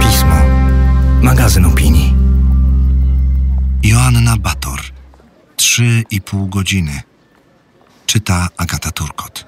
[0.00, 0.36] Pismo.
[1.22, 2.14] Magazyn opinii.
[3.82, 4.80] Joanna Bator.
[5.56, 7.02] Trzy i pół godziny.
[8.06, 9.46] Czyta Agata Turkot.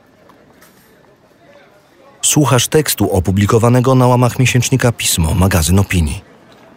[2.22, 6.22] Słuchasz tekstu opublikowanego na łamach miesięcznika Pismo, magazyn opinii.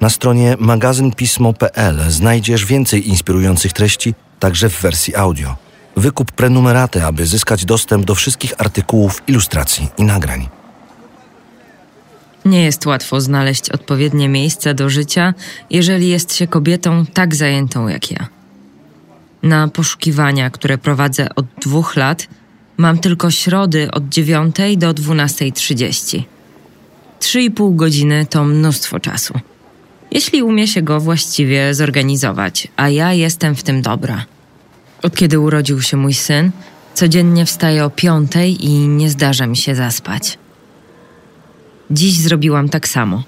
[0.01, 5.55] Na stronie magazynpismo.pl znajdziesz więcej inspirujących treści, także w wersji audio.
[5.97, 10.49] Wykup prenumeraty, aby zyskać dostęp do wszystkich artykułów, ilustracji i nagrań.
[12.45, 15.33] Nie jest łatwo znaleźć odpowiednie miejsce do życia,
[15.69, 18.27] jeżeli jest się kobietą tak zajętą jak ja.
[19.43, 22.27] Na poszukiwania, które prowadzę od dwóch lat,
[22.77, 26.23] mam tylko środy od 9 do 12.30.
[27.19, 29.33] Trzy i pół godziny to mnóstwo czasu.
[30.11, 34.25] Jeśli umie się go właściwie zorganizować, a ja jestem w tym dobra.
[35.07, 36.51] Od kiedy urodził się mój syn,
[36.93, 40.37] codziennie wstaję o piątej i nie zdarza mi się zaspać.
[41.91, 43.23] Dziś zrobiłam tak samo.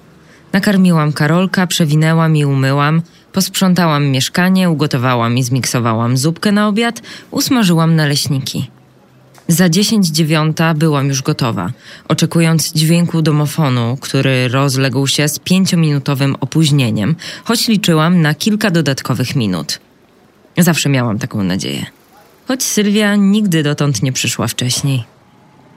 [0.53, 3.01] Nakarmiłam Karolka, przewinęłam i umyłam,
[3.33, 8.71] posprzątałam mieszkanie, ugotowałam i zmiksowałam zupkę na obiad, usmażyłam naleśniki.
[9.47, 11.71] Za dziesięć dziewiąta byłam już gotowa,
[12.07, 19.79] oczekując dźwięku domofonu, który rozległ się z pięciominutowym opóźnieniem, choć liczyłam na kilka dodatkowych minut.
[20.59, 21.85] Zawsze miałam taką nadzieję.
[22.47, 25.03] Choć Sylwia nigdy dotąd nie przyszła wcześniej.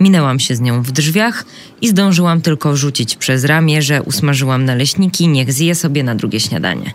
[0.01, 1.45] Minęłam się z nią w drzwiach
[1.81, 6.95] i zdążyłam tylko rzucić przez ramię, że usmażyłam naleśniki, niech zje sobie na drugie śniadanie.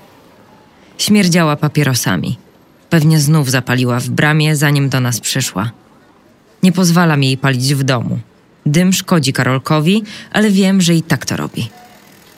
[0.98, 2.38] Śmierdziała papierosami.
[2.90, 5.72] Pewnie znów zapaliła w bramie, zanim do nas przyszła.
[6.64, 8.20] Nie pozwalam jej palić w domu.
[8.66, 11.70] Dym szkodzi Karolkowi, ale wiem, że i tak to robi.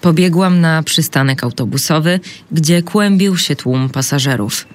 [0.02, 2.20] Pobiegłam na przystanek autobusowy,
[2.52, 4.66] gdzie kłębił się tłum pasażerów.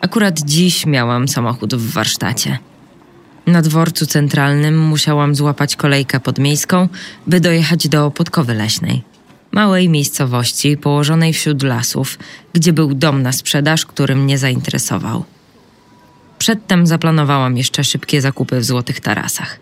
[0.00, 2.58] Akurat dziś miałam samochód w warsztacie.
[3.46, 6.88] Na dworcu centralnym musiałam złapać kolejkę podmiejską,
[7.26, 9.02] by dojechać do Podkowy Leśnej.
[9.52, 12.18] Małej miejscowości położonej wśród lasów,
[12.52, 15.24] gdzie był dom na sprzedaż, który mnie zainteresował.
[16.38, 19.60] Przedtem zaplanowałam jeszcze szybkie zakupy w złotych tarasach.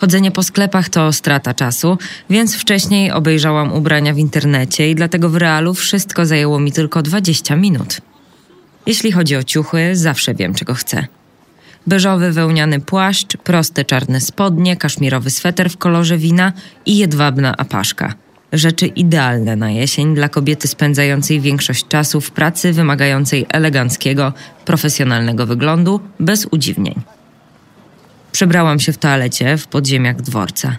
[0.00, 1.98] Chodzenie po sklepach to strata czasu,
[2.30, 7.56] więc wcześniej obejrzałam ubrania w internecie i dlatego w realu wszystko zajęło mi tylko 20
[7.56, 8.00] minut.
[8.88, 11.06] Jeśli chodzi o ciuchy, zawsze wiem, czego chcę.
[11.86, 16.52] Beżowy wełniany płaszcz, proste czarne spodnie, kaszmirowy sweter w kolorze wina
[16.86, 18.14] i jedwabna apaszka.
[18.52, 24.32] Rzeczy idealne na jesień dla kobiety spędzającej większość czasu w pracy wymagającej eleganckiego,
[24.64, 26.94] profesjonalnego wyglądu, bez udziwnień.
[28.32, 30.76] Przebrałam się w toalecie w podziemiach dworca.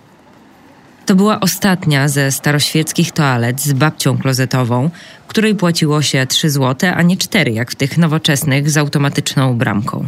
[1.09, 4.90] To była ostatnia ze staroświeckich toalet z babcią klozetową,
[5.28, 10.08] której płaciło się 3 złote, a nie 4 jak w tych nowoczesnych z automatyczną bramką.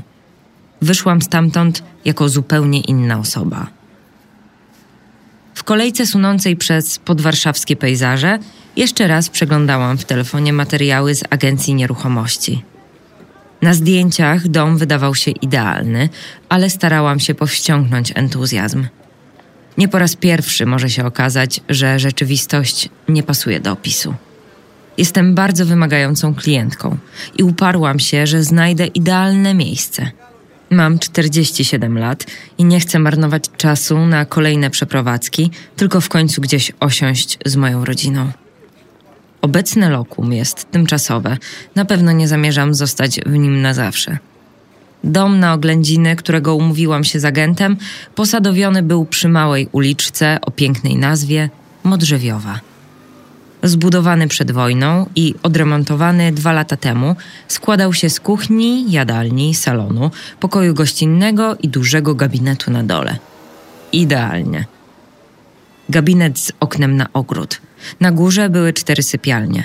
[0.81, 3.67] Wyszłam stamtąd jako zupełnie inna osoba.
[5.53, 8.39] W kolejce sunącej przez podwarszawskie pejzaże
[8.75, 12.63] jeszcze raz przeglądałam w telefonie materiały z agencji nieruchomości.
[13.62, 16.09] Na zdjęciach dom wydawał się idealny,
[16.50, 18.85] ale starałam się powściągnąć entuzjazm.
[19.77, 24.13] Nie po raz pierwszy może się okazać, że rzeczywistość nie pasuje do opisu.
[24.97, 26.97] Jestem bardzo wymagającą klientką
[27.37, 30.11] i uparłam się, że znajdę idealne miejsce.
[30.69, 32.25] Mam 47 lat
[32.57, 37.85] i nie chcę marnować czasu na kolejne przeprowadzki, tylko w końcu gdzieś osiąść z moją
[37.85, 38.31] rodziną.
[39.41, 41.38] Obecne lokum jest tymczasowe.
[41.75, 44.17] Na pewno nie zamierzam zostać w nim na zawsze.
[45.03, 47.78] Dom na oględziny, którego umówiłam się z agentem,
[48.16, 51.50] posadowiony był przy małej uliczce o pięknej nazwie
[51.84, 52.59] Modrzewiowa.
[53.63, 57.16] Zbudowany przed wojną i odremontowany dwa lata temu,
[57.47, 63.18] składał się z kuchni, jadalni, salonu, pokoju gościnnego i dużego gabinetu na dole.
[63.91, 64.66] Idealnie.
[65.89, 67.62] Gabinet z oknem na ogród.
[68.00, 69.63] Na górze były cztery sypialnie.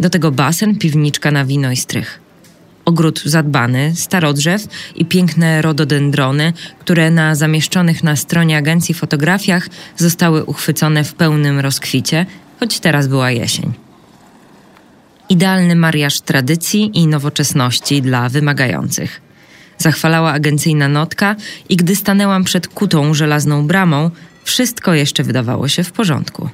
[0.00, 2.25] Do tego basen, piwniczka na wino i strych.
[2.86, 11.04] Ogród zadbany, starodrzew i piękne rododendrony, które na zamieszczonych na stronie agencji fotografiach zostały uchwycone
[11.04, 12.26] w pełnym rozkwicie,
[12.60, 13.72] choć teraz była jesień.
[15.28, 19.20] Idealny mariaż tradycji i nowoczesności dla wymagających.
[19.78, 21.36] Zachwalała agencyjna notka
[21.68, 24.10] i gdy stanęłam przed kutą żelazną bramą,
[24.44, 26.48] wszystko jeszcze wydawało się w porządku.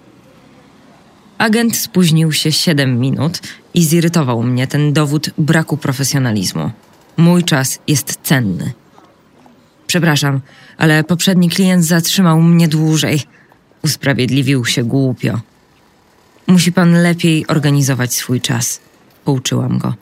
[1.38, 3.40] Agent spóźnił się 7 minut
[3.74, 6.70] i zirytował mnie ten dowód braku profesjonalizmu.
[7.16, 8.72] Mój czas jest cenny.
[9.86, 10.40] Przepraszam,
[10.78, 13.20] ale poprzedni klient zatrzymał mnie dłużej.
[13.84, 15.40] Usprawiedliwił się głupio.
[16.46, 18.80] Musi pan lepiej organizować swój czas,
[19.24, 19.94] pouczyłam go.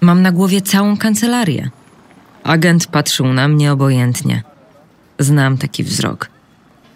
[0.00, 1.70] Mam na głowie całą kancelarię.
[2.42, 4.42] Agent patrzył na mnie obojętnie.
[5.18, 6.33] Znam taki wzrok.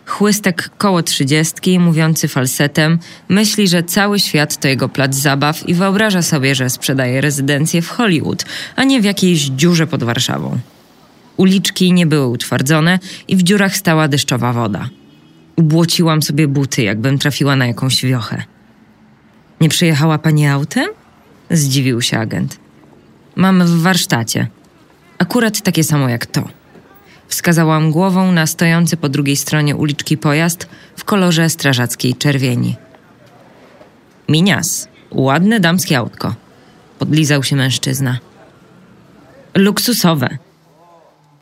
[0.09, 6.23] Chłystek koło trzydziestki, mówiący falsetem, myśli, że cały świat to jego plac zabaw i wyobraża
[6.23, 8.45] sobie, że sprzedaje rezydencję w Hollywood,
[8.77, 10.59] a nie w jakiejś dziurze pod Warszawą.
[11.37, 14.89] Uliczki nie były utwardzone i w dziurach stała deszczowa woda.
[15.57, 18.43] Ubłociłam sobie buty, jakbym trafiła na jakąś wiochę.
[19.61, 20.89] Nie przyjechała pani autem?
[21.51, 22.59] Zdziwił się agent.
[23.37, 24.47] Mam w warsztacie.
[25.19, 26.58] Akurat takie samo jak to.
[27.29, 32.77] Wskazałam głową na stojący po drugiej stronie uliczki pojazd w kolorze strażackiej czerwieni.
[34.29, 36.35] Minias, ładne damskie autko.
[36.99, 38.19] Podlizał się mężczyzna.
[39.55, 40.39] Luksusowe.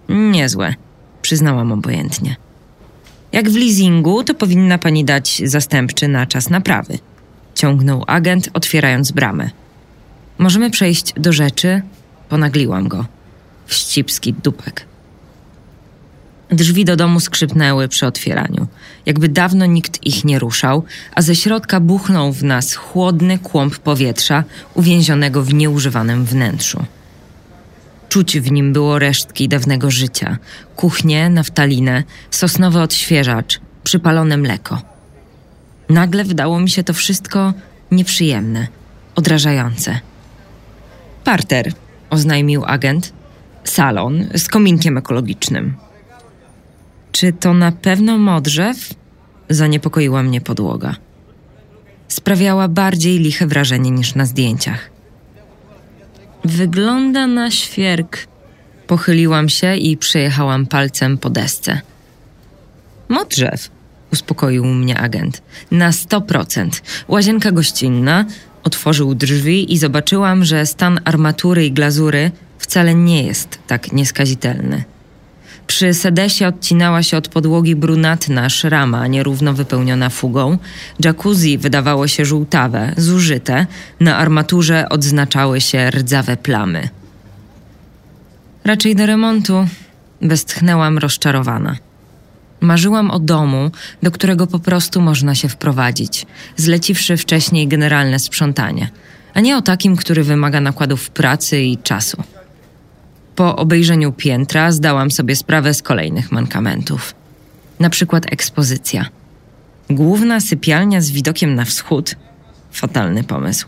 [0.09, 0.75] Niezłe,
[1.23, 2.37] przyznałam obojętnie.
[3.33, 6.99] Jak w leasingu, to powinna pani dać zastępczy na czas naprawy.
[7.55, 9.51] Ciągnął agent, otwierając bramę.
[10.39, 11.83] Możemy przejść do rzeczy?
[12.29, 13.07] Ponagliłam go.
[13.67, 14.87] Wścibski dupek.
[16.51, 18.67] Drzwi do domu skrzypnęły przy otwieraniu,
[19.07, 20.85] jakby dawno nikt ich nie ruszał,
[21.15, 24.45] a ze środka buchnął w nas chłodny kłąb powietrza
[24.75, 26.85] uwięzionego w nieużywanym wnętrzu.
[28.09, 30.39] Czuć w nim było resztki dawnego życia,
[30.77, 34.83] kuchnię, naftalinę, sosnowy odświeżacz, przypalone mleko.
[35.89, 37.55] Nagle wydało mi się to wszystko
[37.91, 38.67] nieprzyjemne,
[39.15, 40.01] odrażające.
[41.25, 41.73] Parter,
[42.11, 43.13] oznajmił agent.
[43.65, 45.86] Salon z kominkiem ekologicznym.
[47.17, 48.95] Czy to na pewno modrzew?
[49.51, 50.97] Zaniepokoiła mnie podłoga.
[52.09, 54.91] Sprawiała bardziej liche wrażenie niż na zdjęciach.
[56.45, 58.27] Wygląda na świerk.
[58.87, 61.81] Pochyliłam się i przejechałam palcem po desce.
[63.09, 63.71] Modrzew,
[64.13, 65.43] uspokoił mnie agent.
[65.71, 66.83] Na sto procent.
[67.09, 68.25] Łazienka gościnna.
[68.65, 74.96] Otworzył drzwi i zobaczyłam, że stan armatury i glazury wcale nie jest tak nieskazitelny.
[75.67, 80.59] Przy sedesie odcinała się od podłogi brunatna szrama nierówno wypełniona fugą.
[81.05, 83.67] Jacuzzi wydawało się żółtawe, zużyte.
[84.01, 86.89] Na armaturze odznaczały się rdzawe plamy.
[88.65, 89.69] Raczej do remontu,
[90.23, 91.77] westchnęłam rozczarowana.
[92.61, 93.71] Marzyłam o domu,
[94.03, 96.27] do którego po prostu można się wprowadzić,
[96.57, 98.89] zleciwszy wcześniej generalne sprzątanie,
[99.35, 102.23] a nie o takim, który wymaga nakładów pracy i czasu.
[103.37, 107.15] Po obejrzeniu piętra zdałam sobie sprawę z kolejnych mankamentów.
[107.81, 109.07] Na przykład ekspozycja.
[109.91, 112.15] Główna sypialnia z widokiem na wschód?
[112.73, 113.67] Fatalny pomysł.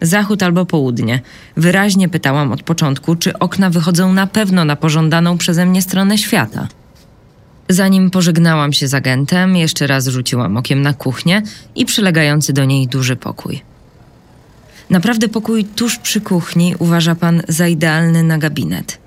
[0.00, 1.20] Zachód albo południe.
[1.56, 6.68] Wyraźnie pytałam od początku, czy okna wychodzą na pewno na pożądaną przeze mnie stronę świata.
[7.68, 11.42] Zanim pożegnałam się z agentem, jeszcze raz rzuciłam okiem na kuchnię
[11.74, 13.62] i przylegający do niej duży pokój.
[14.90, 18.98] Naprawdę pokój tuż przy kuchni uważa pan za idealny na gabinet.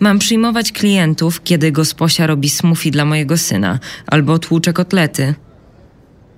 [0.00, 5.34] Mam przyjmować klientów, kiedy gosposia robi smoothie dla mojego syna albo tłucze kotlety.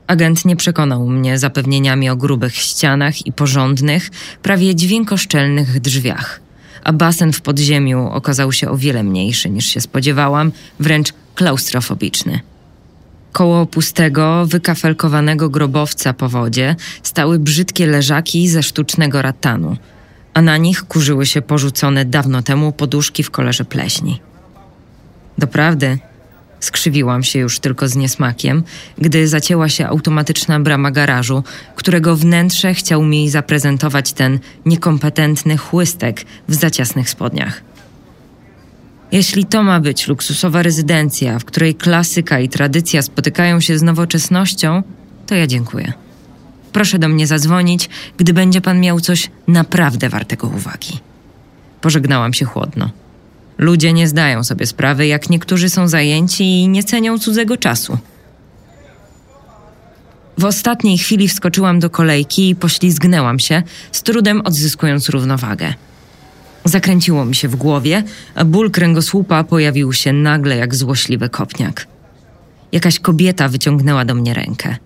[0.06, 4.10] Agent nie przekonał mnie zapewnieniami o grubych ścianach i porządnych,
[4.42, 6.40] prawie dźwiękoszczelnych drzwiach,
[6.84, 12.40] a basen w podziemiu okazał się o wiele mniejszy niż się spodziewałam, wręcz klaustrofobiczny.
[13.34, 19.76] Koło pustego, wykafelkowanego grobowca po wodzie stały brzydkie leżaki ze sztucznego ratanu,
[20.34, 24.20] a na nich kurzyły się porzucone dawno temu poduszki w kolorze pleśni.
[25.38, 25.98] Doprawdy,
[26.60, 28.62] skrzywiłam się już tylko z niesmakiem,
[28.98, 31.44] gdy zacięła się automatyczna brama garażu,
[31.76, 37.73] którego wnętrze chciał mi zaprezentować ten niekompetentny chłystek w zaciasnych spodniach.
[39.14, 44.82] Jeśli to ma być luksusowa rezydencja, w której klasyka i tradycja spotykają się z nowoczesnością,
[45.26, 45.92] to ja dziękuję.
[46.72, 51.00] Proszę do mnie zadzwonić, gdy będzie pan miał coś naprawdę wartego uwagi.
[51.80, 52.90] Pożegnałam się chłodno.
[53.58, 57.98] Ludzie nie zdają sobie sprawy, jak niektórzy są zajęci i nie cenią cudzego czasu.
[60.38, 65.74] W ostatniej chwili wskoczyłam do kolejki i poślizgnęłam się, z trudem odzyskując równowagę.
[66.64, 68.02] Zakręciło mi się w głowie,
[68.34, 71.86] a ból kręgosłupa pojawił się nagle jak złośliwy kopniak.
[72.72, 74.76] Jakaś kobieta wyciągnęła do mnie rękę.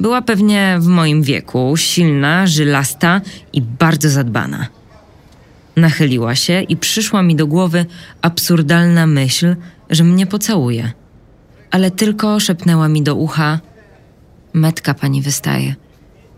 [0.00, 3.20] Była pewnie w moim wieku, silna, żylasta
[3.52, 4.66] i bardzo zadbana.
[5.76, 7.86] Nachyliła się i przyszła mi do głowy
[8.22, 9.56] absurdalna myśl,
[9.90, 10.92] że mnie pocałuje.
[11.70, 13.60] Ale tylko szepnęła mi do ucha:
[14.52, 15.74] Metka pani wystaje.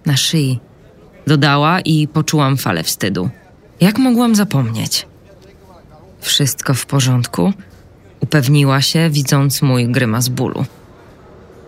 [0.07, 0.59] Na szyi.
[1.27, 3.31] Dodała i poczułam falę wstydu.
[3.81, 5.07] Jak mogłam zapomnieć?
[6.21, 7.53] Wszystko w porządku?
[8.21, 10.65] Upewniła się, widząc mój grymas bólu.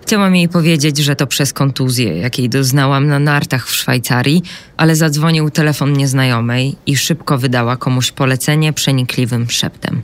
[0.02, 4.42] Chciałam jej powiedzieć, że to przez kontuzję, jakiej doznałam na nartach w Szwajcarii,
[4.76, 10.02] ale zadzwonił telefon nieznajomej i szybko wydała komuś polecenie przenikliwym szeptem.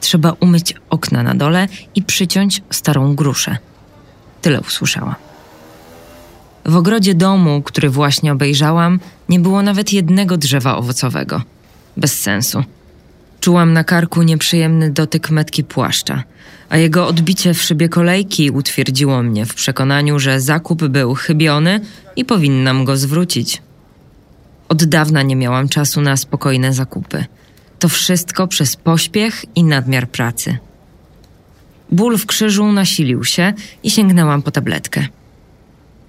[0.00, 3.56] trzeba umyć okna na dole i przyciąć starą gruszę.
[4.42, 5.14] Tyle usłyszałam.
[6.66, 11.42] W ogrodzie domu, który właśnie obejrzałam, nie było nawet jednego drzewa owocowego.
[11.96, 12.64] Bez sensu.
[13.40, 16.22] Czułam na karku nieprzyjemny dotyk metki płaszcza,
[16.68, 21.80] a jego odbicie w szybie kolejki utwierdziło mnie w przekonaniu, że zakup był chybiony
[22.16, 23.62] i powinnam go zwrócić.
[24.68, 27.24] Od dawna nie miałam czasu na spokojne zakupy.
[27.78, 30.58] To wszystko przez pośpiech i nadmiar pracy.
[31.90, 33.52] Ból w krzyżu nasilił się
[33.82, 35.06] i sięgnęłam po tabletkę.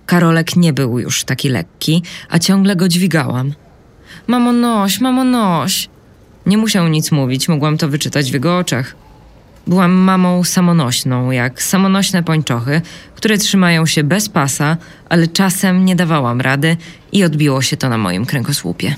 [0.06, 3.54] Karolek nie był już taki lekki, a ciągle go dźwigałam.
[4.28, 5.90] Mamo noś, mamo noś.
[6.46, 8.96] Nie musiał nic mówić, mogłam to wyczytać w jego oczach.
[9.68, 12.82] Byłam mamą samonośną, jak samonośne pończochy,
[13.16, 14.78] które trzymają się bez pasa,
[15.10, 16.78] ale czasem nie dawałam rady
[17.12, 18.96] i odbiło się to na moim kręgosłupie.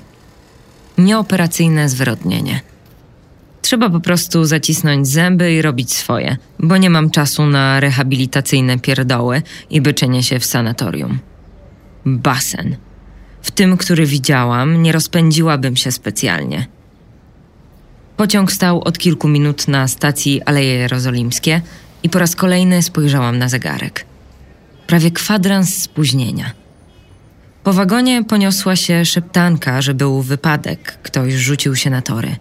[0.97, 2.61] Nieoperacyjne zwyrodnienie.
[3.67, 9.41] Trzeba po prostu zacisnąć zęby i robić swoje, bo nie mam czasu na rehabilitacyjne pierdoły
[9.69, 11.19] i byczenie się w sanatorium.
[12.05, 12.75] Basen.
[13.41, 16.67] W tym, który widziałam, nie rozpędziłabym się specjalnie.
[18.17, 21.61] Pociąg stał od kilku minut na stacji Aleje Jerozolimskie
[22.03, 24.05] i po raz kolejny spojrzałam na zegarek.
[24.87, 26.51] Prawie kwadrans spóźnienia.
[27.63, 32.35] Po wagonie poniosła się szeptanka, że był wypadek, ktoś rzucił się na tory.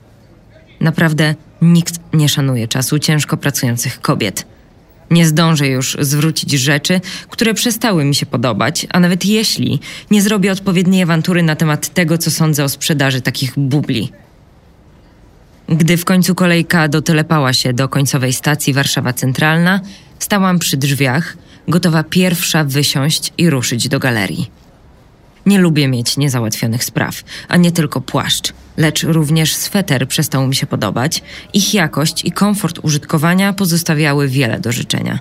[0.80, 4.46] Naprawdę nikt nie szanuje czasu ciężko pracujących kobiet.
[5.10, 9.80] Nie zdążę już zwrócić rzeczy, które przestały mi się podobać, a nawet jeśli
[10.10, 14.12] nie zrobię odpowiedniej awantury na temat tego, co sądzę o sprzedaży takich bubli.
[15.68, 19.80] Gdy w końcu kolejka dotelepała się do końcowej stacji Warszawa Centralna,
[20.18, 21.36] stałam przy drzwiach,
[21.68, 24.50] gotowa pierwsza wysiąść i ruszyć do galerii.
[25.46, 30.66] Nie lubię mieć niezałatwionych spraw, a nie tylko płaszcz, lecz również sweter przestał mi się
[30.66, 31.22] podobać.
[31.52, 35.18] Ich jakość i komfort użytkowania pozostawiały wiele do życzenia.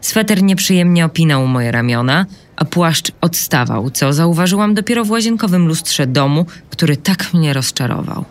[0.00, 6.46] Sweter nieprzyjemnie opinał moje ramiona, a płaszcz odstawał, co zauważyłam dopiero w łazienkowym lustrze domu,
[6.70, 8.24] który tak mnie rozczarował.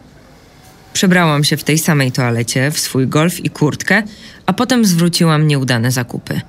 [0.93, 4.03] Przebrałam się w tej samej toalecie, w swój golf i kurtkę,
[4.45, 6.41] a potem zwróciłam nieudane zakupy.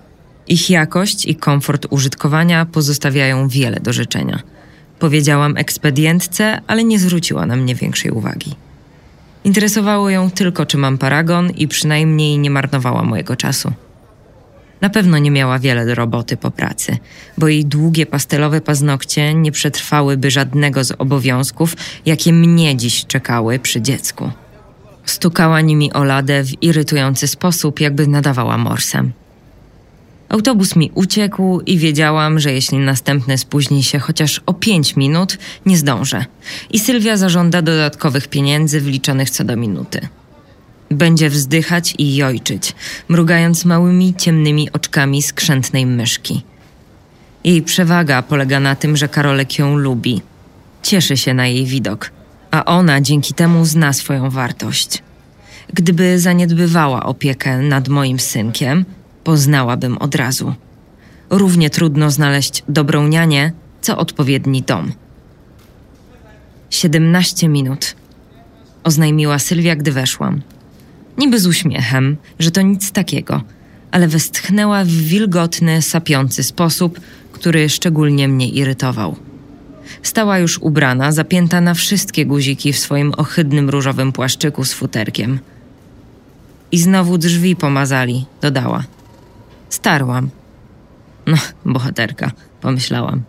[0.49, 4.43] Ich jakość i komfort użytkowania pozostawiają wiele do życzenia.
[5.03, 8.55] Powiedziałam ekspedientce, ale nie zwróciła na mnie większej uwagi.
[9.45, 13.73] Interesowało ją tylko, czy mam paragon i przynajmniej nie marnowała mojego czasu.
[14.81, 16.99] Na pewno nie miała wiele do roboty po pracy,
[17.39, 23.81] bo jej długie pastelowe paznokcie nie przetrwałyby żadnego z obowiązków, jakie mnie dziś czekały przy
[23.81, 24.31] dziecku.
[25.05, 29.13] Stukała nimi o ladę w irytujący sposób, jakby nadawała morsem.
[30.33, 35.77] Autobus mi uciekł i wiedziałam, że jeśli następny spóźni się chociaż o pięć minut, nie
[35.77, 36.25] zdążę.
[36.71, 40.09] I Sylwia zażąda dodatkowych pieniędzy wliczonych co do minuty.
[40.91, 42.75] Będzie wzdychać i jojczyć,
[43.09, 46.43] mrugając małymi, ciemnymi oczkami skrzętnej myszki.
[47.45, 50.23] Jej przewaga polega na tym, że Karolek ją lubi.
[50.83, 52.11] Cieszy się na jej widok,
[52.51, 55.03] a ona dzięki temu zna swoją wartość.
[55.73, 58.85] Gdyby zaniedbywała opiekę nad moim synkiem,
[59.25, 60.55] poznałabym od razu.
[61.31, 64.93] Równie trudno znaleźć dobrą nianię, co odpowiedni dom.
[66.71, 67.97] Siedemnaście minut,
[68.85, 70.43] oznajmiła Sylwia, gdy weszłam.
[71.19, 73.43] Niby z uśmiechem, że to nic takiego,
[73.91, 77.01] ale westchnęła w wilgotny, sapiący sposób,
[77.33, 79.17] który szczególnie mnie irytował.
[80.03, 85.39] Stała już ubrana, zapięta na wszystkie guziki w swoim ohydnym różowym płaszczyku z futerkiem.
[86.73, 88.85] I znowu drzwi pomazali, dodała.
[89.73, 90.31] Starłam.
[91.27, 93.23] No, bohaterka, pomyślałam.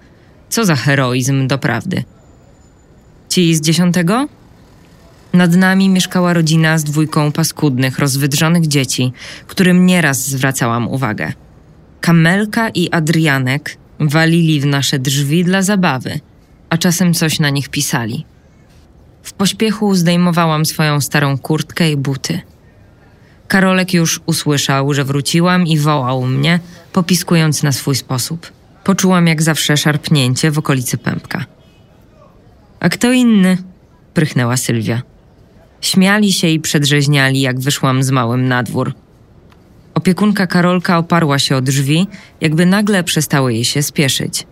[0.50, 2.03] Co za heroizm, doprawdy.
[3.29, 4.27] Ci z dziesiątego?
[5.33, 9.13] Nad nami mieszkała rodzina z dwójką paskudnych, rozwydrzonych dzieci,
[9.47, 11.33] którym nieraz zwracałam uwagę.
[12.01, 16.19] Kamelka i Adrianek walili w nasze drzwi dla zabawy,
[16.69, 18.25] a czasem coś na nich pisali.
[19.23, 22.41] W pośpiechu zdejmowałam swoją starą kurtkę i buty.
[23.53, 26.60] Karolek już usłyszał, że wróciłam i wołał mnie,
[26.93, 28.51] popiskując na swój sposób.
[28.83, 31.45] Poczułam jak zawsze szarpnięcie w okolicy pępka.
[32.79, 33.57] A kto inny?
[34.13, 35.01] prychnęła Sylwia.
[35.81, 38.93] Śmiali się i przedrzeźniali, jak wyszłam z małym na dwór.
[39.93, 42.07] Opiekunka Karolka oparła się o drzwi,
[42.41, 44.48] jakby nagle przestały jej się spieszyć.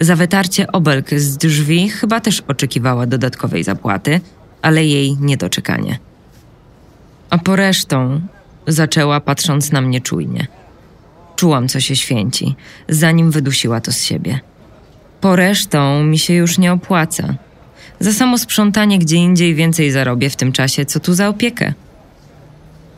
[0.00, 4.20] Za wytarcie obelg z drzwi chyba też oczekiwała dodatkowej zapłaty,
[4.62, 6.09] ale jej niedoczekanie.
[7.30, 8.20] A po resztą
[8.66, 10.46] zaczęła patrząc na mnie czujnie.
[11.36, 12.54] Czułam, co się święci,
[12.88, 14.40] zanim wydusiła to z siebie.
[15.20, 17.34] Po resztą mi się już nie opłaca.
[18.00, 21.74] Za samo sprzątanie gdzie indziej więcej zarobię w tym czasie, co tu za opiekę.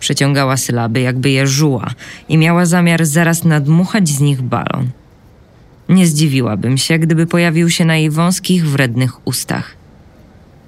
[0.00, 1.90] Przeciągała sylaby, jakby je żuła
[2.28, 4.90] i miała zamiar zaraz nadmuchać z nich balon.
[5.88, 9.76] Nie zdziwiłabym się, gdyby pojawił się na jej wąskich, wrednych ustach.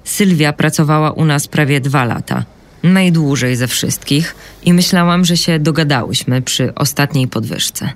[0.03, 2.45] Sylwia pracowała u nas prawie dwa lata,
[2.85, 7.89] najdłużej ze wszystkich, i myślałam, że się dogadałyśmy przy ostatniej podwyżce.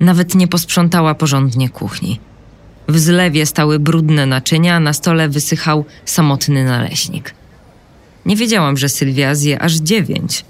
[0.00, 2.20] Nawet nie posprzątała porządnie kuchni.
[2.88, 7.34] W zlewie stały brudne naczynia, na stole wysychał samotny naleśnik.
[8.26, 10.44] Nie wiedziałam, że Sylwia zje aż dziewięć.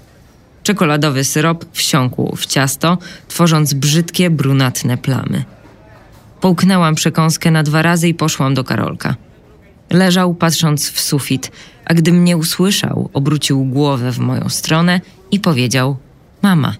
[0.63, 5.43] Czekoladowy syrop wsiąkł w ciasto, tworząc brzydkie, brunatne plamy.
[6.41, 9.15] Połknęłam przekąskę na dwa razy i poszłam do Karolka.
[9.89, 11.51] Leżał patrząc w sufit,
[11.85, 15.01] a gdy mnie usłyszał, obrócił głowę w moją stronę
[15.31, 15.97] i powiedział:
[16.41, 16.75] Mama.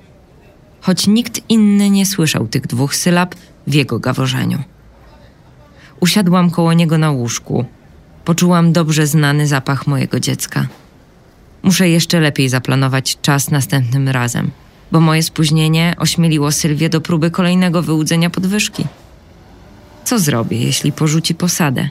[0.82, 3.36] Choć nikt inny nie słyszał tych dwóch sylab
[3.68, 4.64] w jego gaworzeniu.
[6.00, 7.66] Usiadłam koło niego na łóżku.
[8.26, 10.68] Poczułam dobrze znany zapach mojego dziecka.
[11.64, 14.52] Muszę jeszcze lepiej zaplanować czas następnym razem,
[14.92, 18.86] bo moje spóźnienie ośmieliło Sylwię do próby kolejnego wyłudzenia podwyżki.
[20.04, 21.90] Co zrobię, jeśli porzuci posadę?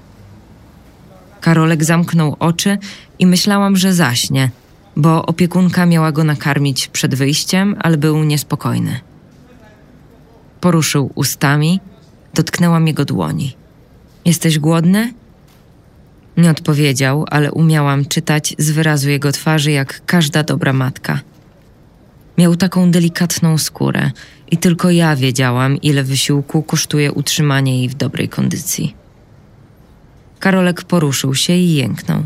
[1.46, 2.78] Karolek zamknął oczy
[3.18, 4.50] i myślałam, że zaśnie,
[4.96, 9.00] bo opiekunka miała go nakarmić przed wyjściem, ale był niespokojny.
[10.60, 11.80] Poruszył ustami,
[12.34, 13.56] dotknęłam jego dłoni.
[14.24, 15.14] Jesteś głodny?
[16.36, 21.20] Nie odpowiedział, ale umiałam czytać z wyrazu jego twarzy jak każda dobra matka.
[22.38, 24.10] Miał taką delikatną skórę
[24.50, 29.05] i tylko ja wiedziałam, ile wysiłku kosztuje utrzymanie jej w dobrej kondycji.
[30.40, 32.22] Karolek poruszył się i jęknął.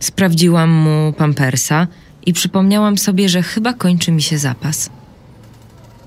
[0.00, 1.86] Sprawdziłam mu pampersa
[2.26, 4.90] i przypomniałam sobie, że chyba kończy mi się zapas.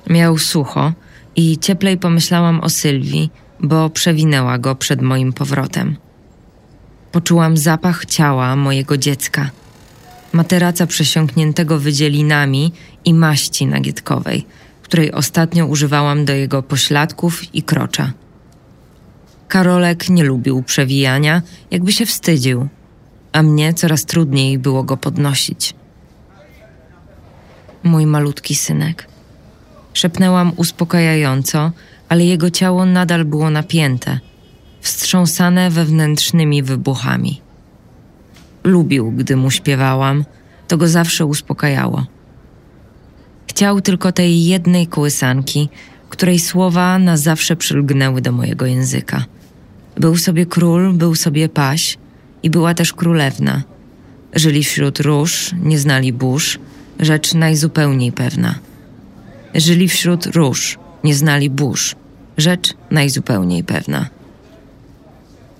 [0.10, 0.94] Miał sucho
[1.36, 3.29] i cieplej pomyślałam o Sylwii,
[3.60, 5.96] bo przewinęła go przed moim powrotem.
[7.12, 9.50] Poczułam zapach ciała mojego dziecka,
[10.34, 12.72] materaca przesiąkniętego wydzielinami
[13.05, 14.46] i maści nagietkowej,
[14.82, 18.14] której ostatnio używałam do jego pośladków i krocza.
[19.48, 22.68] Karolek nie lubił przewijania, jakby się wstydził,
[23.31, 25.74] a mnie coraz trudniej było go podnosić.
[27.84, 29.08] Mój malutki synek.
[29.94, 31.72] Szepnęłam uspokajająco,
[32.10, 34.20] ale jego ciało nadal było napięte,
[34.81, 37.42] wstrząsane wewnętrznymi wybuchami.
[38.64, 40.25] Lubił, gdy mu śpiewałam,
[40.68, 42.05] to go zawsze uspokajało.
[43.48, 45.70] Chciał tylko tej jednej kołysanki,
[46.10, 49.25] której słowa na zawsze przylgnęły do mojego języka.
[49.98, 51.98] Był sobie król, był sobie paś
[52.44, 53.64] i była też królewna.
[54.34, 56.60] Żyli wśród róż, nie znali burz,
[57.00, 58.55] rzecz najzupełniej pewna.
[59.55, 61.96] Żyli wśród róż, nie znali burz,
[62.38, 64.10] rzecz najzupełniej pewna.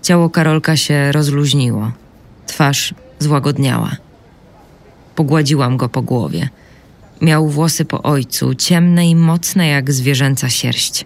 [0.02, 1.92] Ciało Karolka się rozluźniło,
[2.48, 3.92] twarz złagodniała.
[5.16, 6.50] Pogładziłam go po głowie.
[7.22, 11.06] Miał włosy po ojcu, ciemne i mocne jak zwierzęca sierść.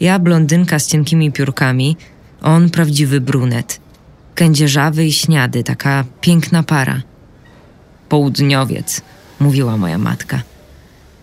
[0.00, 1.96] Ja blondynka z cienkimi piórkami,
[2.42, 3.80] on prawdziwy brunet.
[4.34, 7.02] Kędzierzawy i śniady, taka piękna para.
[8.08, 9.00] Południowiec,
[9.40, 10.42] mówiła moja matka.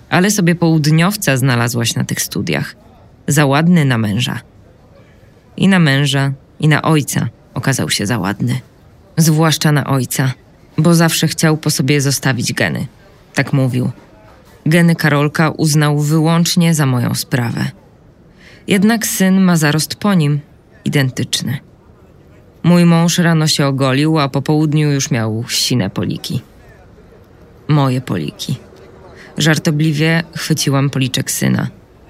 [0.09, 2.75] Ale sobie południowca znalazłaś na tych studiach.
[3.27, 4.39] Za ładny na męża.
[5.57, 8.59] I na męża, i na ojca okazał się za ładny.
[9.17, 10.31] Zwłaszcza na ojca,
[10.77, 12.87] bo zawsze chciał po sobie zostawić geny.
[13.33, 13.91] Tak mówił.
[14.65, 17.65] Geny Karolka uznał wyłącznie za moją sprawę.
[18.67, 20.39] Jednak syn ma zarost po nim,
[20.87, 21.57] identyczny.
[22.63, 26.41] Mój mąż rano się ogolił, a po południu już miał sine poliki.
[27.67, 28.55] Moje poliki.
[29.37, 31.67] Żartobliwie chwyciłam policzek syna,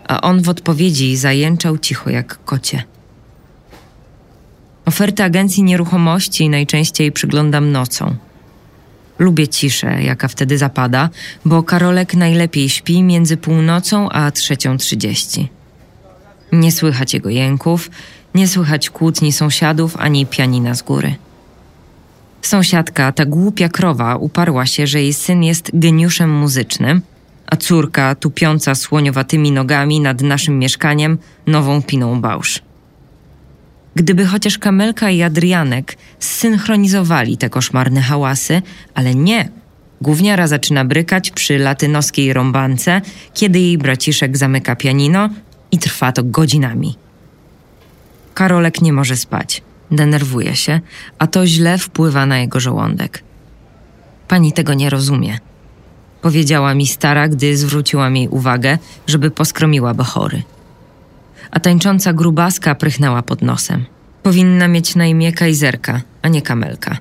[0.07, 2.83] a on w odpowiedzi zajęczał cicho jak kocie.
[4.85, 8.15] Oferty agencji nieruchomości najczęściej przyglądam nocą.
[9.19, 11.09] Lubię ciszę, jaka wtedy zapada,
[11.45, 15.49] bo Karolek najlepiej śpi między północą a trzecią trzydzieści.
[16.51, 17.89] Nie słychać jego jęków,
[18.35, 21.15] nie słychać kłótni sąsiadów ani pianina z góry.
[22.41, 27.01] Sąsiadka, ta głupia krowa, uparła się, że jej syn jest geniuszem muzycznym,
[27.47, 32.61] a córka, tupiąca słoniowatymi nogami nad naszym mieszkaniem, nową piną bałsz.
[33.95, 38.61] Gdyby chociaż Kamelka i Adrianek zsynchronizowali te koszmarne hałasy,
[38.93, 39.49] ale nie.
[40.01, 43.01] Gówniara zaczyna brykać przy latynoskiej rąbance,
[43.33, 45.29] kiedy jej braciszek zamyka pianino
[45.71, 46.95] i trwa to godzinami.
[48.38, 50.80] Karolek nie może spać, denerwuje się,
[51.19, 53.23] a to źle wpływa na jego żołądek.
[54.28, 55.39] Pani tego nie rozumie.
[56.21, 60.43] Powiedziała mi stara, gdy zwróciłam jej uwagę, żeby poskromiła bachory
[61.52, 63.86] a tańcząca grubaska prychnęła pod nosem.
[64.23, 66.97] Powinna mieć na imię kajzerka, a nie kamelka.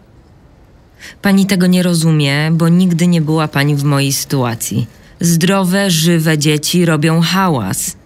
[1.23, 4.87] Pani tego nie rozumie, bo nigdy nie była pani w mojej sytuacji.
[5.21, 7.97] Zdrowe, żywe dzieci robią hałas.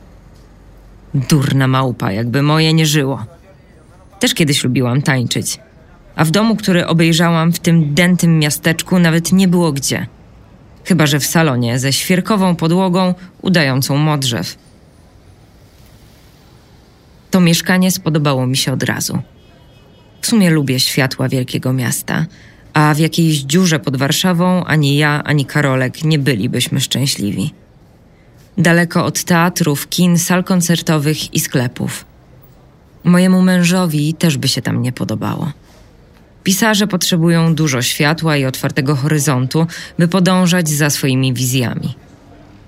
[1.14, 3.24] Durna małpa, jakby moje nie żyło.
[4.20, 5.58] Też kiedyś lubiłam tańczyć.
[6.16, 10.06] A w domu, który obejrzałam w tym dętym miasteczku, nawet nie było gdzie.
[10.84, 14.58] Chyba, że w salonie ze świerkową podłogą udającą modrzew.
[17.30, 19.18] To mieszkanie spodobało mi się od razu.
[20.20, 22.26] W sumie lubię światła wielkiego miasta,
[22.72, 27.59] a w jakiejś dziurze pod Warszawą ani ja, ani Karolek nie bylibyśmy szczęśliwi.
[28.60, 32.04] Daleko od teatrów, kin, sal koncertowych i sklepów.
[33.04, 35.52] Mojemu mężowi też by się tam nie podobało.
[36.44, 39.66] Pisarze potrzebują dużo światła i otwartego horyzontu,
[39.98, 41.94] by podążać za swoimi wizjami.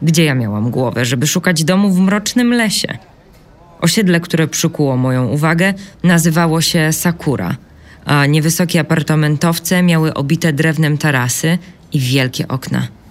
[0.02, 2.98] Gdzie ja miałam głowę, żeby szukać domu w mrocznym lesie?
[3.80, 7.56] Osiedle, które przykuło moją uwagę, nazywało się Sakura,
[8.04, 11.58] a niewysokie apartamentowce miały obite drewnem tarasy
[11.92, 13.01] i wielkie okna.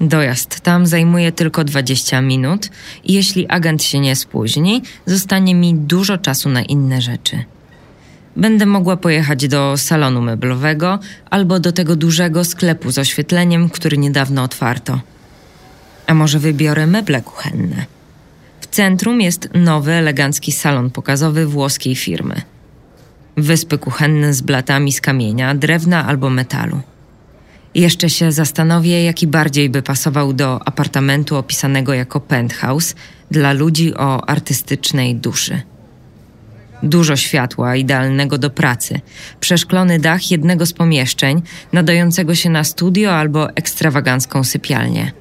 [0.00, 2.70] Dojazd tam zajmuje tylko 20 minut
[3.04, 7.44] i jeśli agent się nie spóźni, zostanie mi dużo czasu na inne rzeczy.
[8.36, 10.98] Będę mogła pojechać do salonu meblowego
[11.30, 15.00] albo do tego dużego sklepu z oświetleniem, który niedawno otwarto.
[16.06, 17.86] A może wybiorę meble kuchenne?
[18.60, 22.42] W centrum jest nowy, elegancki salon pokazowy włoskiej firmy.
[23.36, 26.80] Wyspy kuchenne z blatami z kamienia, drewna albo metalu.
[27.74, 32.94] Jeszcze się zastanowię, jaki bardziej by pasował do apartamentu opisanego jako penthouse
[33.30, 35.62] dla ludzi o artystycznej duszy.
[36.82, 39.00] Dużo światła, idealnego do pracy,
[39.40, 45.12] przeszklony dach jednego z pomieszczeń, nadającego się na studio albo ekstrawagancką sypialnię.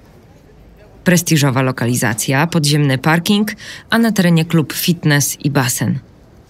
[1.04, 3.52] Prestiżowa lokalizacja, podziemny parking,
[3.90, 6.00] a na terenie klub fitness i basen.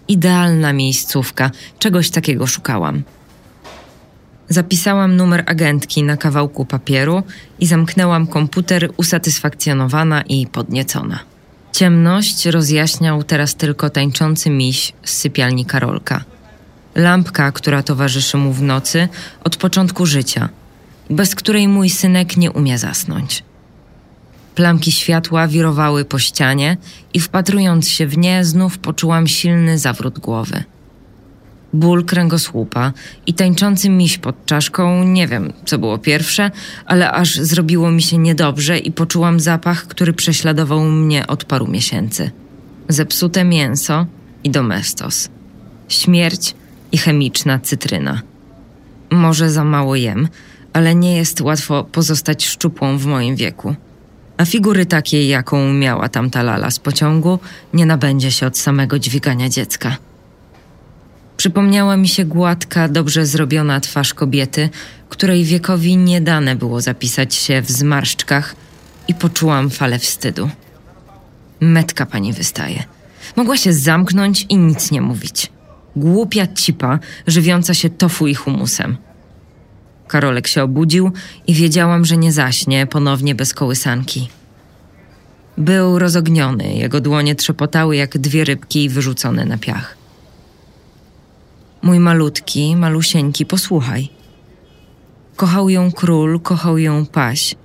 [0.07, 3.03] Idealna miejscówka, czegoś takiego szukałam.
[4.53, 7.23] Zapisałam numer agentki na kawałku papieru
[7.59, 11.19] i zamknęłam komputer usatysfakcjonowana i podniecona.
[11.71, 16.23] Ciemność rozjaśniał teraz tylko tańczący miś z sypialni Karolka.
[16.95, 19.07] Lampka, która towarzyszy mu w nocy
[19.43, 20.49] od początku życia,
[21.09, 23.43] bez której mój synek nie umie zasnąć.
[24.55, 26.77] Plamki światła wirowały po ścianie
[27.13, 30.63] i wpatrując się w nie, znów poczułam silny zawrót głowy.
[31.73, 32.93] Ból kręgosłupa
[33.27, 36.51] i tańczący miś pod czaszką, nie wiem, co było pierwsze,
[36.85, 42.31] ale aż zrobiło mi się niedobrze i poczułam zapach, który prześladował mnie od paru miesięcy.
[42.89, 44.05] Zepsute mięso
[44.43, 45.29] i domestos.
[45.89, 46.55] Śmierć
[46.91, 48.21] i chemiczna cytryna.
[49.11, 50.27] Może za mało jem,
[50.73, 53.75] ale nie jest łatwo pozostać szczupłą w moim wieku.
[54.37, 57.39] A figury takiej, jaką miała tamta lala z pociągu,
[57.73, 59.97] nie nabędzie się od samego dźwigania dziecka.
[61.37, 64.69] Przypomniała mi się gładka, dobrze zrobiona twarz kobiety,
[65.09, 68.55] której wiekowi nie dane było zapisać się w zmarszczkach
[69.07, 70.49] i poczułam falę wstydu.
[71.59, 72.83] Metka pani wystaje.
[73.35, 75.51] Mogła się zamknąć i nic nie mówić.
[75.95, 78.97] Głupia cipa, żywiąca się tofu i humusem.
[80.07, 81.11] Karolek się obudził
[81.47, 84.29] i wiedziałam, że nie zaśnie ponownie bez kołysanki.
[85.57, 90.02] Był rozogniony, jego dłonie trzepotały jak dwie rybki wyrzucone na piach.
[91.83, 94.09] Mój malutki, malusieńki, posłuchaj.
[95.35, 97.55] Kochał ją król, kochał ją paś,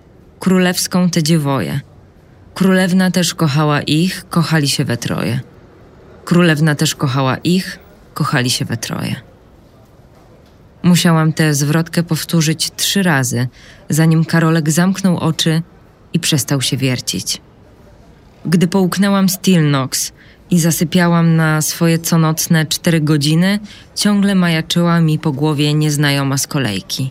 [0.41, 1.81] królewską te dziewoje.
[2.55, 5.41] Królewna też kochała ich, kochali się we troje.
[6.25, 7.79] Królewna też kochała ich,
[8.15, 9.15] kochali się we troje.
[10.83, 13.49] Musiałam tę zwrotkę powtórzyć trzy razy,
[13.89, 15.63] zanim Karolek zamknął oczy
[16.13, 17.41] i przestał się wiercić.
[18.47, 20.13] Gdy połknęłam Stilnox
[20.51, 23.59] i zasypiałam na swoje conocne cztery godziny,
[23.95, 27.11] ciągle majaczyła mi po głowie nieznajoma z kolejki.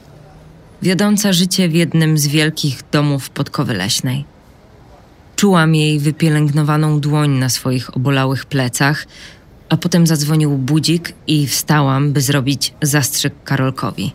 [0.82, 4.26] Wiodąca życie w jednym z wielkich domów podkowy leśnej.
[5.36, 9.08] Czułam jej wypielęgnowaną dłoń na swoich obolałych plecach,
[9.70, 14.12] a potem zadzwonił budzik i wstałam, by zrobić zastrzyk Karolkowi.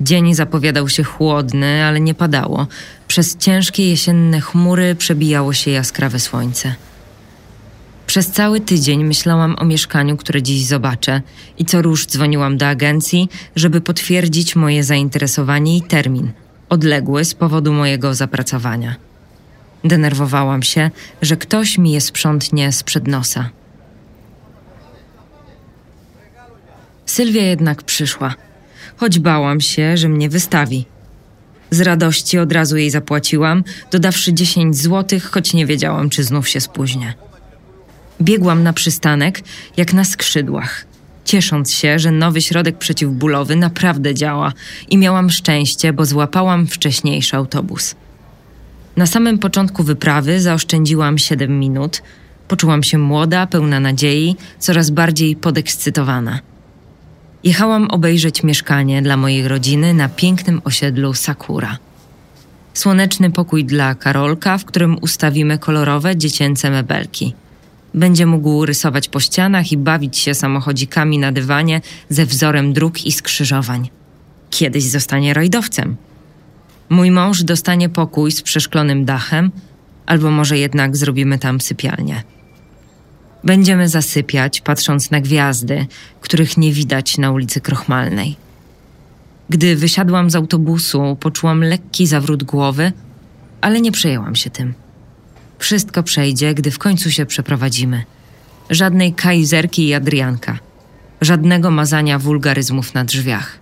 [0.00, 2.66] Dzień zapowiadał się chłodny, ale nie padało.
[3.08, 6.74] Przez ciężkie jesienne chmury przebijało się jaskrawe słońce.
[8.12, 11.22] Przez cały tydzień myślałam o mieszkaniu, które dziś zobaczę
[11.58, 16.32] i co róż dzwoniłam do agencji, żeby potwierdzić moje zainteresowanie i termin,
[16.68, 18.94] odległy z powodu mojego zapracowania.
[19.84, 20.90] Denerwowałam się,
[21.22, 23.50] że ktoś mi je sprzątnie sprzed nosa.
[27.06, 28.34] Sylwia jednak przyszła,
[28.96, 30.84] choć bałam się, że mnie wystawi.
[31.70, 36.60] Z radości od razu jej zapłaciłam, dodawszy 10 złotych, choć nie wiedziałam, czy znów się
[36.60, 37.14] spóźnię.
[38.22, 39.42] Biegłam na przystanek,
[39.76, 40.86] jak na skrzydłach.
[41.24, 44.52] ciesząc się, że nowy środek przeciwbólowy naprawdę działa
[44.90, 47.94] i miałam szczęście, bo złapałam wcześniejszy autobus.
[48.96, 52.02] Na samym początku wyprawy zaoszczędziłam 7 minut.
[52.48, 56.40] Poczułam się młoda, pełna nadziei, coraz bardziej podekscytowana.
[57.44, 61.78] Jechałam obejrzeć mieszkanie dla mojej rodziny na pięknym osiedlu Sakura.
[62.74, 67.34] Słoneczny pokój dla Karolka, w którym ustawimy kolorowe dziecięce mebelki.
[67.94, 73.12] Będzie mógł rysować po ścianach i bawić się samochodzikami na dywanie ze wzorem dróg i
[73.12, 73.90] skrzyżowań.
[74.50, 75.96] Kiedyś zostanie rajdowcem.
[76.88, 79.50] Mój mąż dostanie pokój z przeszklonym dachem,
[80.06, 82.22] albo może jednak zrobimy tam sypialnię.
[83.44, 85.86] Będziemy zasypiać, patrząc na gwiazdy,
[86.20, 88.36] których nie widać na ulicy Krochmalnej.
[89.48, 92.92] Gdy wysiadłam z autobusu, poczułam lekki zawrót głowy,
[93.60, 94.74] ale nie przejęłam się tym.
[95.62, 98.04] Wszystko przejdzie, gdy w końcu się przeprowadzimy.
[98.70, 100.58] Żadnej kajzerki i Adrianka.
[101.20, 103.58] Żadnego mazania wulgaryzmów na drzwiach.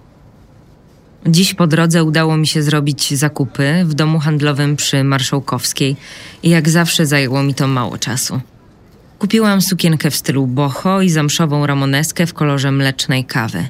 [1.26, 5.96] Dziś po drodze udało mi się zrobić zakupy w domu handlowym przy Marszałkowskiej
[6.42, 8.40] i jak zawsze zajęło mi to mało czasu.
[9.18, 13.68] Kupiłam sukienkę w stylu boho i zamszową ramoneskę w kolorze mlecznej kawy.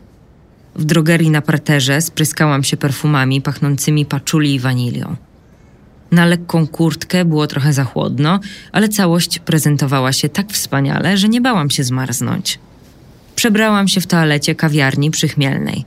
[0.76, 5.16] W drogerii na parterze spryskałam się perfumami pachnącymi paczuli i wanilią.
[6.10, 8.40] Na lekką kurtkę było trochę za chłodno,
[8.72, 12.58] ale całość prezentowała się tak wspaniale, że nie bałam się zmarznąć.
[13.36, 15.84] Przebrałam się w toalecie kawiarni przychmielnej,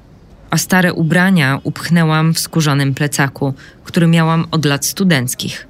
[0.50, 5.68] a stare ubrania upchnęłam w skórzanym plecaku, który miałam od lat studenckich.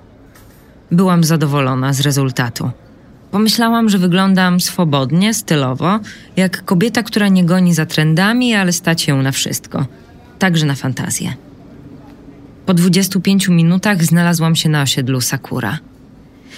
[0.92, 2.72] Byłam zadowolona z rezultatu.
[3.32, 6.00] Pomyślałam, że wyglądam swobodnie, stylowo,
[6.36, 9.86] jak kobieta, która nie goni za trendami, ale stać ją na wszystko,
[10.40, 11.34] także na fantazję.
[12.66, 15.80] Po 25 minutach znalazłam się na osiedlu Sakura.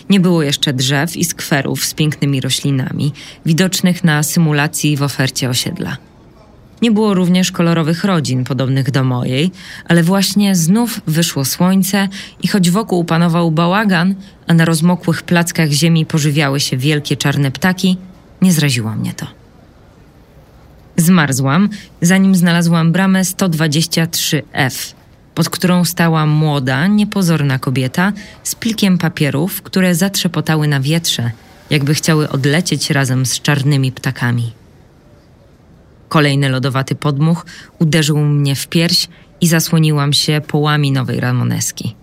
[0.10, 3.14] Nie było jeszcze drzew i skwerów z pięknymi roślinami,
[3.46, 5.98] widocznych na symulacji w ofercie osiedla.
[6.82, 9.52] Nie było również kolorowych rodzin podobnych do mojej,
[9.88, 12.08] ale właśnie znów wyszło słońce
[12.44, 14.16] i choć wokół panował bałagan,
[14.48, 17.98] a na rozmokłych plackach ziemi pożywiały się wielkie czarne ptaki,
[18.42, 19.28] nie zraziło mnie to.
[20.98, 21.70] Zmarzłam,
[22.02, 24.94] zanim znalazłam bramę 123F,
[25.36, 31.32] pod którą stała młoda, niepozorna kobieta z plikiem papierów, które zatrzepotały na wietrze,
[31.70, 34.52] jakby chciały odlecieć razem z czarnymi ptakami.
[36.10, 37.46] Kolejny lodowaty podmuch
[37.80, 39.08] uderzył mnie w pierś
[39.42, 41.96] i zasłoniłam się połami nowej ramoneski.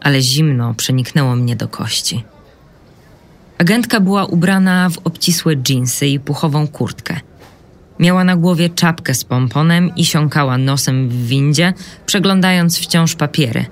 [0.00, 2.24] Ale zimno przeniknęło mnie do kości.
[3.58, 7.20] Agentka była ubrana w obcisłe dżinsy i puchową kurtkę.
[7.98, 11.72] Miała na głowie czapkę z pomponem i siąkała nosem w windzie,
[12.06, 13.66] przeglądając wciąż papiery,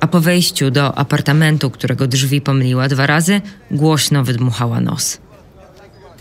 [0.00, 3.40] a po wejściu do apartamentu, którego drzwi pomyliła dwa razy,
[3.70, 5.18] głośno wydmuchała nos.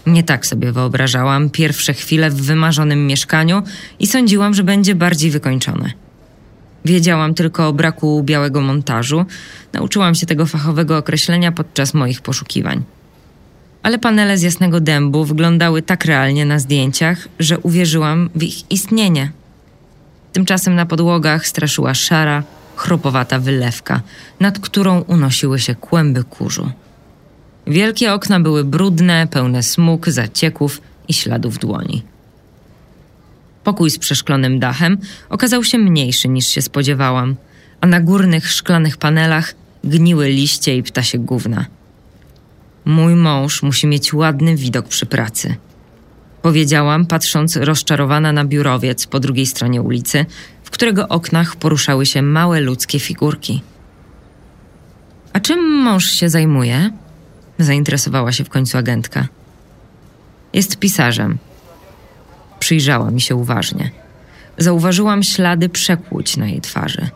[0.07, 3.63] Nie tak sobie wyobrażałam pierwsze chwile w wymarzonym mieszkaniu
[3.99, 5.91] i sądziłam, że będzie bardziej wykończone.
[6.85, 9.25] Wiedziałam tylko o braku białego montażu,
[9.73, 12.83] nauczyłam się tego fachowego określenia podczas moich poszukiwań.
[13.83, 19.31] Ale panele z jasnego dębu wyglądały tak realnie na zdjęciach, że uwierzyłam w ich istnienie.
[20.33, 22.43] Tymczasem na podłogach straszyła szara,
[22.75, 24.01] chropowata wylewka,
[24.39, 26.71] nad którą unosiły się kłęby kurzu.
[27.67, 32.03] Wielkie okna były brudne, pełne smug, zacieków i śladów dłoni.
[33.63, 34.97] Pokój z przeszklonym dachem
[35.29, 37.35] okazał się mniejszy niż się spodziewałam,
[37.81, 41.65] a na górnych szklanych panelach gniły liście i ptasie gówna.
[42.85, 45.55] Mój mąż musi mieć ładny widok przy pracy.
[46.41, 50.25] Powiedziałam, patrząc rozczarowana na biurowiec po drugiej stronie ulicy,
[50.63, 53.61] w którego oknach poruszały się małe ludzkie figurki.
[55.33, 56.91] A czym mąż się zajmuje?
[57.59, 59.27] Zainteresowała się w końcu agentka.
[60.53, 61.37] Jest pisarzem.
[62.59, 63.91] Przyjrzała mi się uważnie.
[64.57, 67.09] Zauważyłam ślady przekłuć na jej twarzy.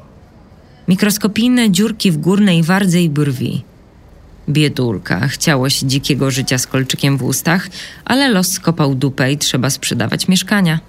[0.88, 3.64] Mikroskopijne dziurki w górnej wardze i brwi.
[4.50, 7.68] Biedulka, chciało się dzikiego życia z kolczykiem w ustach,
[8.06, 10.80] ale los skopał dupę i trzeba sprzedawać mieszkania.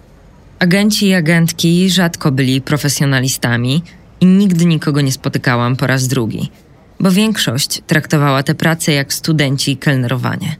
[0.58, 3.82] Agenci i agentki rzadko byli profesjonalistami
[4.20, 6.50] i nigdy nikogo nie spotykałam po raz drugi–
[7.00, 10.56] bo większość traktowała tę pracę jak studenci i kelnerowanie.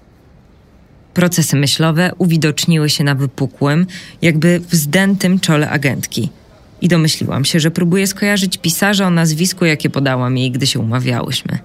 [1.15, 3.87] Procesy myślowe uwidoczniły się na wypukłym,
[4.23, 6.29] jakby wzdętym czole agentki.
[6.81, 11.59] I domyśliłam się, że próbuje skojarzyć pisarza o nazwisku, jakie podałam jej, gdy się umawiałyśmy.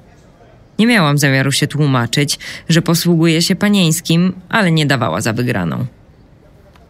[0.81, 2.39] Nie miałam zamiaru się tłumaczyć,
[2.69, 5.85] że posługuje się panieńskim, ale nie dawała za wygraną.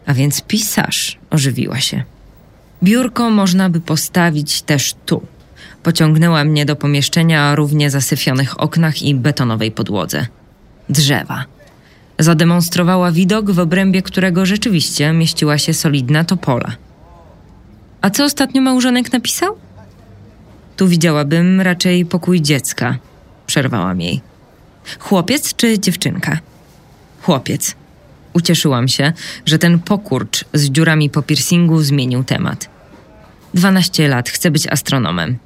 [0.06, 2.02] A więc pisarz ożywiła się.
[2.82, 5.26] Biurko można by postawić też tu,
[5.82, 10.26] Pociągnęła mnie do pomieszczenia o równie zasyfionych oknach i betonowej podłodze.
[10.88, 11.44] Drzewa.
[12.18, 16.72] Zademonstrowała widok, w obrębie którego rzeczywiście mieściła się solidna topola.
[18.00, 19.56] A co ostatnio małżonek napisał?
[20.76, 22.98] Tu widziałabym raczej pokój dziecka,
[23.52, 24.20] przerwałam jej.
[24.98, 26.38] Chłopiec czy dziewczynka?
[27.22, 27.74] Chłopiec.
[28.32, 29.12] Ucieszyłam się,
[29.46, 32.70] że ten pokurcz z dziurami po piercingu zmienił temat.
[33.54, 35.38] Dwanaście lat, chcę być astronomem.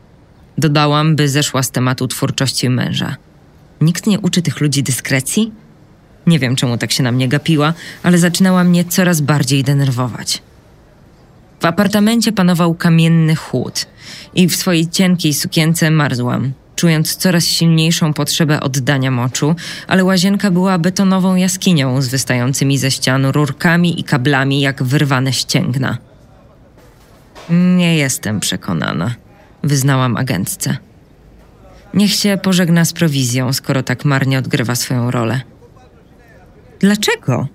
[0.59, 3.17] Dodałam, by zeszła z tematu twórczości męża.
[3.81, 5.53] Nikt nie uczy tych ludzi dyskrecji?
[6.27, 10.43] Nie wiem, czemu tak się na mnie gapiła, ale zaczynała mnie coraz bardziej denerwować.
[11.61, 13.87] W apartamencie panował kamienny chłód
[14.35, 19.55] i w swojej cienkiej sukience marzłam, czując coraz silniejszą potrzebę oddania moczu,
[19.89, 25.99] ale łazienka była betonową jaskinią z wystającymi ze ścian rurkami i kablami jak wyrwane ścięgna.
[27.51, 29.15] Nie jestem przekonana,
[29.63, 30.77] wyznałam agentce.
[31.95, 35.41] Niech się pożegna z prowizją, skoro tak marnie odgrywa swoją rolę.
[36.81, 37.49] Dlaczego?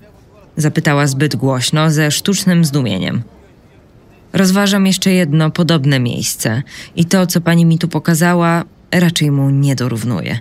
[0.58, 3.22] zapytała zbyt głośno, ze sztucznym zdumieniem.
[4.34, 6.64] Rozważam jeszcze jedno podobne miejsce
[6.96, 10.40] i to, co pani mi tu pokazała, raczej mu nie dorównuje.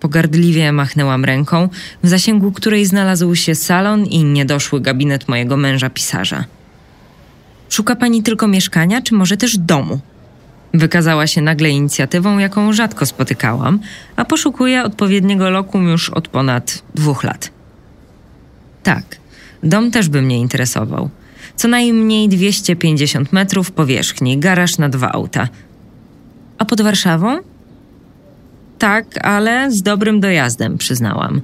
[0.00, 1.68] Pogardliwie machnęłam ręką,
[2.02, 6.44] w zasięgu której znalazł się salon i niedoszły gabinet mojego męża pisarza.
[7.68, 10.00] Szuka pani tylko mieszkania, czy może też domu?
[10.74, 13.80] Wykazała się nagle inicjatywą, jaką rzadko spotykałam,
[14.16, 17.50] a poszukuje odpowiedniego lokum już od ponad dwóch lat.
[18.82, 19.04] Tak,
[19.62, 21.10] dom też by mnie interesował.
[21.56, 25.48] Co najmniej 250 metrów powierzchni, garaż na dwa auta.
[26.58, 27.38] A pod Warszawą?
[28.78, 31.40] Tak, ale z dobrym dojazdem, przyznałam.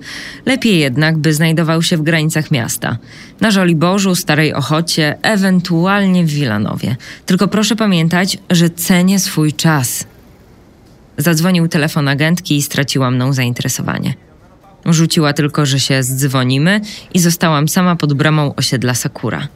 [0.47, 2.99] Lepiej jednak, by znajdował się w granicach miasta.
[3.40, 6.97] Na Żoliborzu, Starej Ochocie, ewentualnie w Wilanowie.
[7.27, 10.07] Tylko proszę pamiętać, że cenię swój czas.
[11.16, 14.14] Zadzwonił telefon agentki i straciła mną zainteresowanie.
[14.87, 16.81] Rzuciła tylko, że się zdzwonimy
[17.14, 19.49] i zostałam sama pod bramą osiedla Sakura.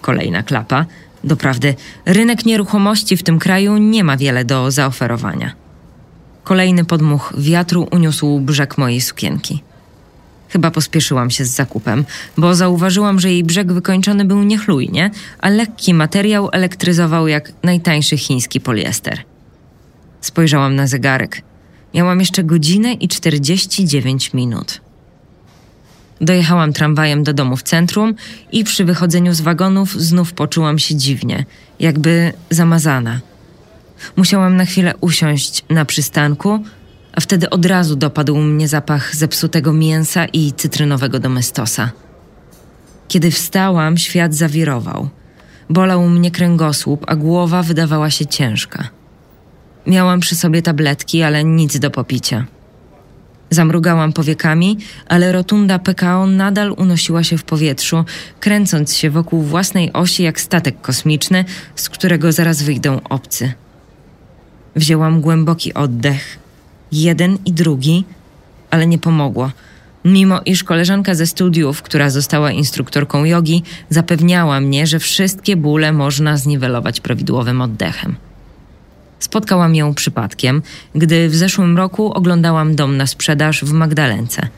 [0.00, 0.86] Kolejna klapa.
[1.24, 1.74] Doprawdy,
[2.06, 5.59] rynek nieruchomości w tym kraju nie ma wiele do zaoferowania.
[6.44, 9.62] Kolejny podmuch wiatru uniósł brzeg mojej sukienki.
[10.48, 12.04] Chyba pospieszyłam się z zakupem,
[12.36, 18.60] bo zauważyłam, że jej brzeg wykończony był niechlujnie, a lekki materiał elektryzował jak najtańszy chiński
[18.60, 19.18] poliester.
[20.20, 21.42] Spojrzałam na zegarek.
[21.94, 24.80] Miałam jeszcze godzinę i 49 minut.
[26.20, 28.14] Dojechałam tramwajem do domu w centrum
[28.52, 31.44] i przy wychodzeniu z wagonów znów poczułam się dziwnie,
[31.80, 33.20] jakby zamazana.
[34.16, 36.62] Musiałam na chwilę usiąść na przystanku,
[37.12, 41.90] a wtedy od razu dopadł mnie zapach zepsutego mięsa i cytrynowego domestosa.
[43.08, 45.08] Kiedy wstałam, świat zawirował.
[45.70, 48.88] Bolał mnie kręgosłup, a głowa wydawała się ciężka.
[49.86, 52.46] Miałam przy sobie tabletki, ale nic do popicia.
[53.50, 58.04] Zamrugałam powiekami, ale rotunda PKO nadal unosiła się w powietrzu,
[58.40, 63.52] kręcąc się wokół własnej osi jak statek kosmiczny, z którego zaraz wyjdą obcy.
[64.76, 66.38] Wzięłam głęboki oddech,
[66.92, 68.04] jeden i drugi,
[68.70, 69.50] ale nie pomogło.
[70.04, 76.36] Mimo iż koleżanka ze studiów, która została instruktorką jogi, zapewniała mnie, że wszystkie bóle można
[76.36, 78.16] zniwelować prawidłowym oddechem.
[79.18, 80.62] Spotkałam ją przypadkiem,
[80.94, 84.48] gdy w zeszłym roku oglądałam dom na sprzedaż w Magdalence.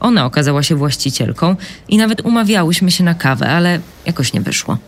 [0.00, 1.56] Ona okazała się właścicielką
[1.88, 4.78] i nawet umawiałyśmy się na kawę, ale jakoś nie wyszło.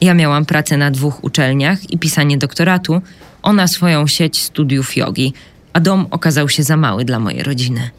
[0.00, 3.02] Ja miałam pracę na dwóch uczelniach i pisanie doktoratu,
[3.42, 5.32] ona swoją sieć studiów jogi,
[5.72, 7.90] a dom okazał się za mały dla mojej rodziny.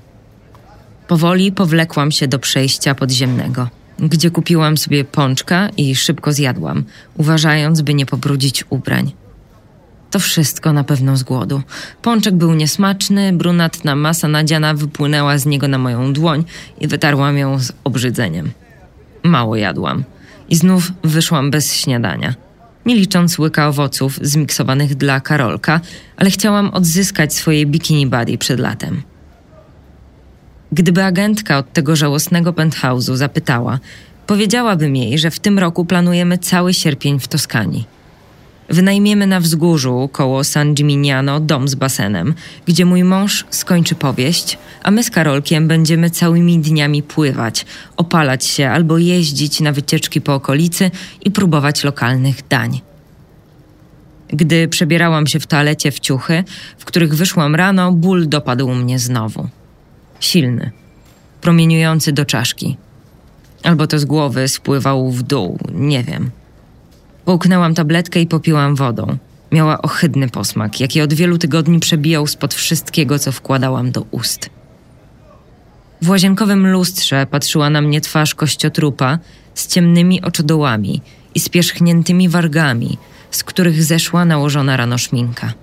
[1.08, 6.84] Powoli powlekłam się do przejścia podziemnego, gdzie kupiłam sobie pączka i szybko zjadłam,
[7.18, 9.12] uważając, by nie pobrudzić ubrań.
[10.12, 11.62] To wszystko na pewno z głodu.
[12.02, 16.44] Pączek był niesmaczny, brunatna masa nadziana wypłynęła z niego na moją dłoń
[16.82, 18.52] i wytarłam ją z obrzydzeniem.
[19.24, 20.04] Mało jadłam
[20.50, 22.34] i znów wyszłam bez śniadania.
[22.86, 25.82] Nie licząc łyka owoców zmiksowanych dla Karolka,
[26.18, 29.02] ale chciałam odzyskać swoje bikini body przed latem.
[30.72, 33.80] Gdyby agentka od tego żałosnego penthouse'u zapytała,
[34.28, 37.86] powiedziałabym jej, że w tym roku planujemy cały sierpień w Toskanii.
[38.70, 42.34] Wynajmiemy na wzgórzu koło San Gimignano dom z basenem,
[42.66, 47.66] gdzie mój mąż skończy powieść, a my z Karolkiem będziemy całymi dniami pływać,
[47.98, 50.92] opalać się albo jeździć na wycieczki po okolicy
[51.22, 52.82] i próbować lokalnych dań.
[54.28, 56.44] Gdy przebierałam się w toalecie w ciuchy,
[56.78, 59.48] w których wyszłam rano, ból dopadł mnie znowu.
[60.20, 60.72] Silny,
[61.42, 62.78] promieniujący do czaszki.
[63.64, 66.32] Albo to z głowy spływał w dół, nie wiem.
[67.26, 69.18] Połknęłam tabletkę i popiłam wodą.
[69.52, 74.50] Miała ohydny posmak, jaki od wielu tygodni przebijał spod wszystkiego, co wkładałam do ust.
[76.02, 79.20] W łazienkowym lustrze patrzyła na mnie twarz kościotrupa
[79.54, 81.02] z ciemnymi oczodołami
[81.36, 82.98] i spierzchniętymi wargami,
[83.32, 85.54] z których zeszła nałożona rano szminka.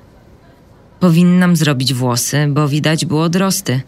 [1.00, 3.80] Powinnam zrobić włosy, bo widać było odrosty.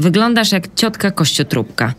[0.00, 1.94] Wyglądasz jak ciotka kościotrupka,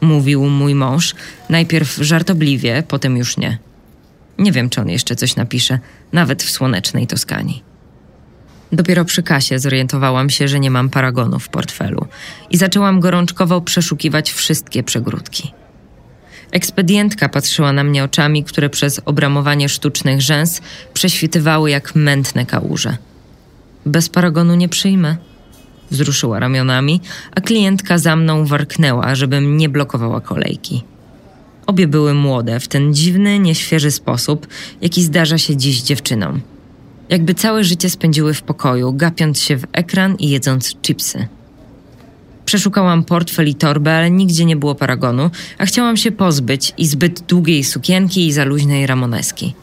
[0.00, 1.14] mówił mój mąż,
[1.48, 3.58] najpierw żartobliwie, potem już nie.
[4.38, 5.78] Nie wiem, czy on jeszcze coś napisze,
[6.12, 7.62] nawet w słonecznej Toskanii.
[8.72, 12.06] Dopiero przy kasie zorientowałam się, że nie mam paragonu w portfelu
[12.50, 15.52] i zaczęłam gorączkowo przeszukiwać wszystkie przegródki.
[16.52, 20.60] Ekspedientka patrzyła na mnie oczami, które przez obramowanie sztucznych rzęs
[20.94, 22.96] prześwitywały jak mętne kałuże.
[23.86, 25.16] Bez paragonu nie przyjmę.
[25.90, 27.00] Wzruszyła ramionami,
[27.36, 30.82] a klientka za mną warknęła, żebym nie blokowała kolejki.
[31.68, 34.46] Obie były młode w ten dziwny, nieświeży sposób,
[34.80, 36.40] jaki zdarza się dziś dziewczynom.
[37.08, 41.28] Jakby całe życie spędziły w pokoju, gapiąc się w ekran i jedząc chipsy.
[42.44, 47.20] Przeszukałam portfel i torbę, ale nigdzie nie było paragonu, a chciałam się pozbyć i zbyt
[47.20, 49.54] długiej sukienki i za luźnej ramoneski.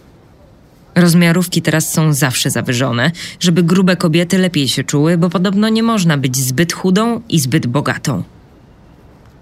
[0.96, 6.18] Rozmiarówki teraz są zawsze zawyżone, żeby grube kobiety lepiej się czuły, bo podobno nie można
[6.18, 8.24] być zbyt chudą i zbyt bogatą.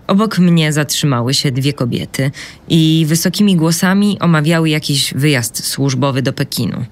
[0.08, 2.32] Obok mnie zatrzymały się dwie kobiety
[2.70, 6.86] i wysokimi głosami omawiały jakiś wyjazd służbowy do Pekinu.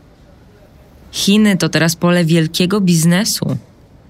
[1.11, 3.57] Chiny to teraz pole wielkiego biznesu,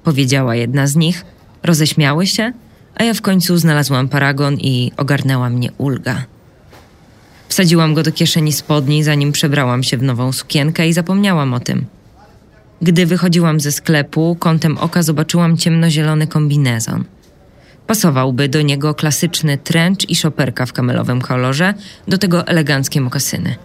[0.04, 1.26] powiedziała jedna z nich.
[1.64, 2.54] Roześmiały się,
[2.96, 6.26] a ja w końcu znalazłam paragon i ogarnęła mnie ulga.
[7.48, 11.86] Wsadziłam go do kieszeni spodni, zanim przebrałam się w nową sukienkę i zapomniałam o tym.
[12.82, 17.04] Gdy wychodziłam ze sklepu, kątem oka zobaczyłam ciemnozielony kombinezon.
[17.92, 21.74] Pasowałby do niego klasyczny trench i szoperka w kamelowym kolorze,
[22.08, 23.56] do tego eleganckie mokasyny.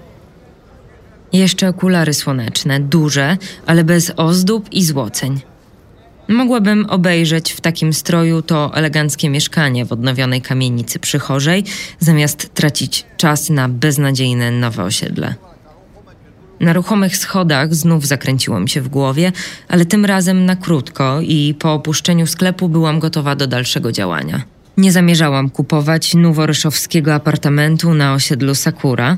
[1.33, 5.41] Jeszcze okulary słoneczne, duże, ale bez ozdób i złoceń.
[6.29, 11.65] Mogłabym obejrzeć w takim stroju to eleganckie mieszkanie w odnowionej kamienicy przychorzej,
[11.99, 15.35] zamiast tracić czas na beznadziejne nowe osiedle.
[16.61, 19.33] Na ruchomych schodach znów zakręciło mi się w głowie,
[19.69, 24.43] ale tym razem na krótko i po opuszczeniu sklepu byłam gotowa do dalszego działania.
[24.77, 29.17] Nie zamierzałam kupować noworyszowskiego apartamentu na osiedlu Sakura,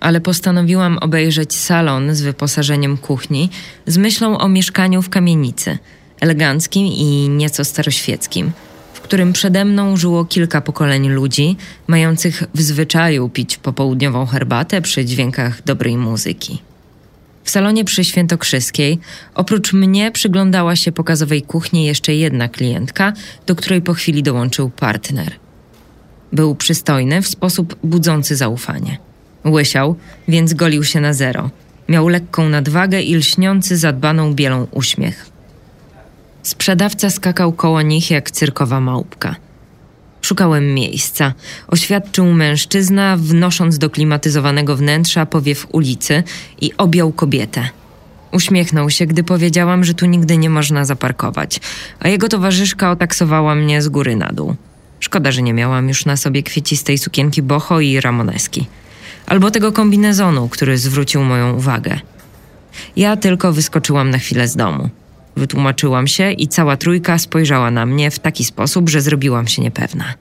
[0.00, 3.50] ale postanowiłam obejrzeć salon z wyposażeniem kuchni
[3.86, 5.78] z myślą o mieszkaniu w kamienicy,
[6.20, 8.52] eleganckim i nieco staroświeckim,
[8.94, 11.56] w którym przede mną żyło kilka pokoleń ludzi,
[11.86, 16.65] mających w zwyczaju pić popołudniową herbatę przy dźwiękach dobrej muzyki.
[17.46, 18.98] W salonie przy Świętokrzyskiej
[19.34, 23.12] oprócz mnie przyglądała się pokazowej kuchni jeszcze jedna klientka,
[23.46, 25.32] do której po chwili dołączył partner.
[26.32, 28.98] Był przystojny w sposób budzący zaufanie.
[29.44, 29.96] Łysiał,
[30.28, 31.50] więc golił się na zero.
[31.88, 35.30] Miał lekką nadwagę i lśniący zadbaną bielą uśmiech.
[36.42, 39.36] Sprzedawca skakał koło nich jak cyrkowa małpka.
[40.26, 41.32] Szukałem miejsca,
[41.68, 46.22] oświadczył mężczyzna, wnosząc do klimatyzowanego wnętrza powiew ulicy
[46.60, 47.68] i objął kobietę.
[48.32, 51.60] Uśmiechnął się, gdy powiedziałam, że tu nigdy nie można zaparkować,
[52.00, 54.54] a jego towarzyszka otaksowała mnie z góry na dół.
[55.00, 58.66] Szkoda, że nie miałam już na sobie kwiecistej sukienki boho i ramoneski
[59.26, 62.00] albo tego kombinezonu, który zwrócił moją uwagę.
[62.96, 64.90] Ja tylko wyskoczyłam na chwilę z domu.
[65.36, 70.14] Wytłumaczyłam się i cała trójka spojrzała na mnie w taki sposób, że zrobiłam się niepewna.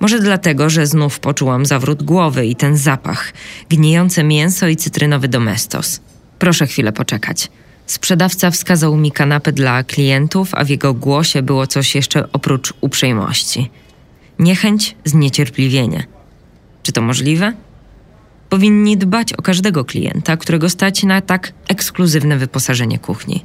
[0.00, 3.32] Może dlatego, że znów poczułam zawrót głowy i ten zapach,
[3.68, 6.00] gnijące mięso i cytrynowy domestos.
[6.38, 7.50] Proszę chwilę poczekać.
[7.86, 13.70] Sprzedawca wskazał mi kanapę dla klientów, a w jego głosie było coś jeszcze oprócz uprzejmości.
[14.38, 16.06] Niechęć, zniecierpliwienie.
[16.82, 17.52] Czy to możliwe?
[18.48, 23.44] Powinni dbać o każdego klienta, którego stać na tak ekskluzywne wyposażenie kuchni.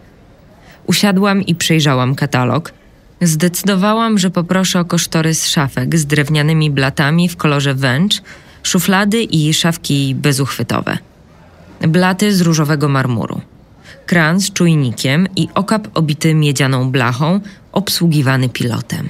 [0.86, 2.74] Usiadłam i przejrzałam katalog.
[3.22, 8.22] Zdecydowałam, że poproszę o kosztorys szafek z drewnianymi blatami w kolorze węcz,
[8.64, 10.98] szuflady i szafki bezuchwytowe.
[11.82, 13.42] Blaty z różowego marmuru.
[14.06, 17.40] Kran z czujnikiem i okap obity miedzianą blachą,
[17.72, 19.10] obsługiwany pilotem.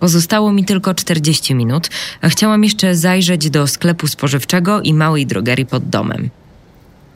[0.00, 5.66] Pozostało mi tylko 40 minut, a chciałam jeszcze zajrzeć do sklepu spożywczego i małej drogerii
[5.66, 6.30] pod domem.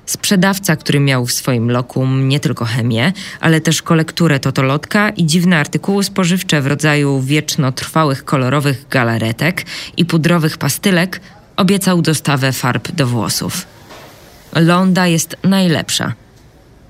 [0.07, 5.59] Sprzedawca, który miał w swoim lokum nie tylko chemię, ale też kolekturę totolotka i dziwne
[5.59, 9.65] artykuły spożywcze w rodzaju wiecznotrwałych kolorowych galaretek
[9.97, 11.21] i pudrowych pastylek,
[11.57, 13.67] obiecał dostawę farb do włosów.
[14.55, 16.13] Londa jest najlepsza.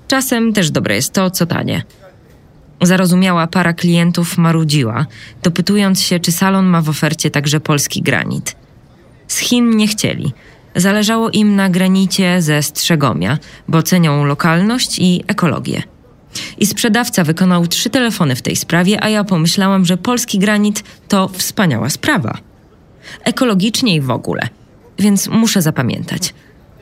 [0.07, 1.83] Czasem też dobre jest to, co tanie–
[2.83, 5.05] Zarozumiała para klientów marudziła,
[5.43, 8.55] dopytując się, czy salon ma w ofercie także polski granit.
[9.27, 10.33] Z Chin nie chcieli.
[10.75, 15.83] Zależało im na granicie ze Strzegomia, bo cenią lokalność i ekologię.
[16.57, 21.27] I sprzedawca wykonał trzy telefony w tej sprawie, a ja pomyślałam, że polski granit to
[21.27, 22.37] wspaniała sprawa.
[23.23, 24.49] Ekologicznie i w ogóle.
[24.99, 26.33] Więc muszę zapamiętać.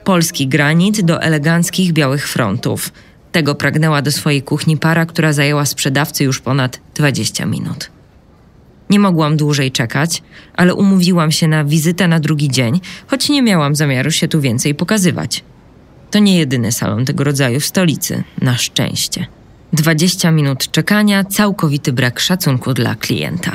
[0.03, 2.91] Polski granit do eleganckich białych frontów.
[3.31, 7.89] Tego pragnęła do swojej kuchni para, która zajęła sprzedawcy już ponad 20 minut.
[8.91, 10.23] Nie mogłam dłużej czekać,
[10.53, 14.75] ale umówiłam się na wizytę na drugi dzień, choć nie miałam zamiaru się tu więcej
[14.75, 15.43] pokazywać.
[16.11, 19.25] To nie jedyny salon tego rodzaju w stolicy, na szczęście.
[19.73, 23.51] 20 minut czekania, całkowity brak szacunku dla klienta.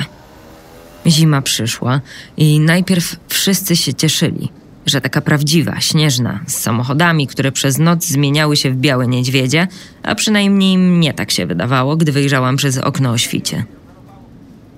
[1.07, 2.01] Zima przyszła
[2.37, 4.49] i najpierw wszyscy się cieszyli,
[4.85, 9.67] że taka prawdziwa, śnieżna, z samochodami, które przez noc zmieniały się w białe niedźwiedzie,
[10.03, 13.65] a przynajmniej mnie tak się wydawało, gdy wyjrzałam przez okno o świcie.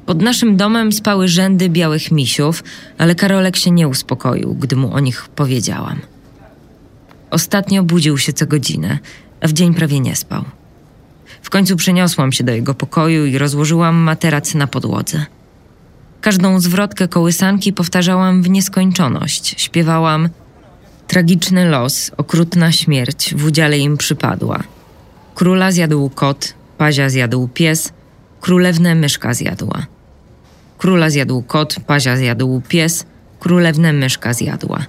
[0.10, 2.64] Pod naszym domem spały rzędy białych misiów,
[2.98, 6.00] ale Karolek się nie uspokoił, gdy mu o nich powiedziałam.
[7.32, 9.00] Ostatnio budził się co godzinę,
[9.42, 10.44] a w dzień prawie nie spał.
[11.42, 15.26] W końcu przeniosłam się do jego pokoju i rozłożyłam materac na podłodze.
[16.22, 19.56] Każdą zwrotkę kołysanki powtarzałam w nieskończoność.
[19.58, 20.30] Śpiewałam
[21.08, 24.60] Tragiczny los, okrutna śmierć w udziale im przypadła.
[25.36, 27.94] Króla zjadł kot, pazia zjadł pies,
[28.42, 29.99] królewnę myszka zjadła.
[30.80, 33.06] Króla zjadł kot, pazia zjadł pies,
[33.40, 34.86] królewnę myszka zjadła.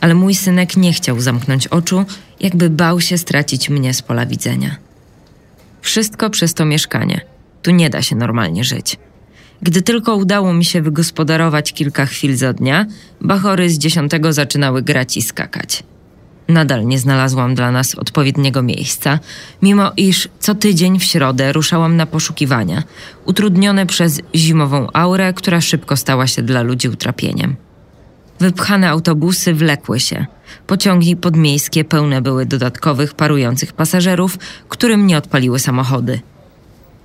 [0.00, 2.04] Ale mój synek nie chciał zamknąć oczu,
[2.40, 4.76] jakby bał się stracić mnie z pola widzenia.
[5.80, 7.20] Wszystko przez to mieszkanie.
[7.62, 8.96] Tu nie da się normalnie żyć.
[9.62, 12.86] Gdy tylko udało mi się wygospodarować kilka chwil za dnia,
[13.20, 15.82] bachory z dziesiątego zaczynały grać i skakać.
[16.48, 19.18] Nadal nie znalazłam dla nas odpowiedniego miejsca,
[19.62, 22.82] mimo iż co tydzień w środę ruszałam na poszukiwania,
[23.24, 27.56] utrudnione przez zimową aurę, która szybko stała się dla ludzi utrapieniem.
[28.40, 30.26] Wypchane autobusy wlekły się.
[30.66, 34.38] Pociągi podmiejskie pełne były dodatkowych parujących pasażerów,
[34.68, 36.20] którym nie odpaliły samochody.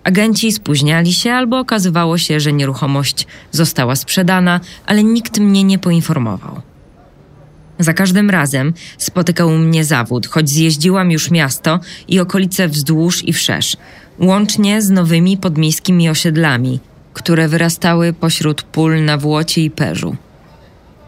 [0.03, 6.61] Agenci spóźniali się albo okazywało się, że nieruchomość została sprzedana, ale nikt mnie nie poinformował.
[7.79, 13.77] Za każdym razem spotykał mnie zawód, choć zjeździłam już miasto i okolice wzdłuż i wszerz,
[14.19, 16.79] łącznie z nowymi podmiejskimi osiedlami,
[17.13, 20.15] które wyrastały pośród pól na Włocie i Perzu.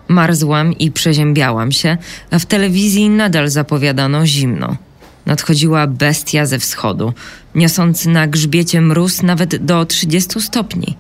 [0.07, 1.97] Marzłam i przeziębiałam się,
[2.31, 4.77] a w telewizji nadal zapowiadano zimno.
[5.25, 7.13] Nadchodziła bestia ze wschodu,
[7.55, 10.97] niosąc na grzbiecie mróz nawet do 30 stopni.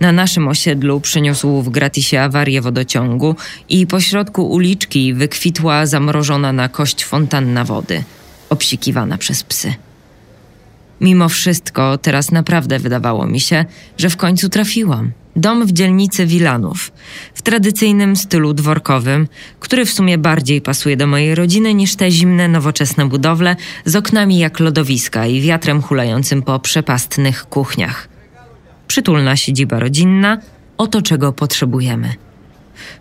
[0.00, 3.36] Na naszym osiedlu przyniósł w gratisie awarię wodociągu
[3.68, 8.04] i pośrodku uliczki wykwitła zamrożona na kość fontanna wody,
[8.50, 9.74] obsikiwana przez psy.
[11.00, 13.64] Mimo wszystko, teraz naprawdę wydawało mi się,
[13.98, 15.12] że w końcu trafiłam.
[15.36, 16.92] Dom w dzielnicy Wilanów,
[17.34, 19.28] w tradycyjnym stylu dworkowym,
[19.60, 24.38] który w sumie bardziej pasuje do mojej rodziny niż te zimne, nowoczesne budowle z oknami
[24.38, 28.08] jak lodowiska i wiatrem hulającym po przepastnych kuchniach.
[28.90, 30.38] Przytulna siedziba rodzinna,
[30.78, 32.14] oto czego potrzebujemy.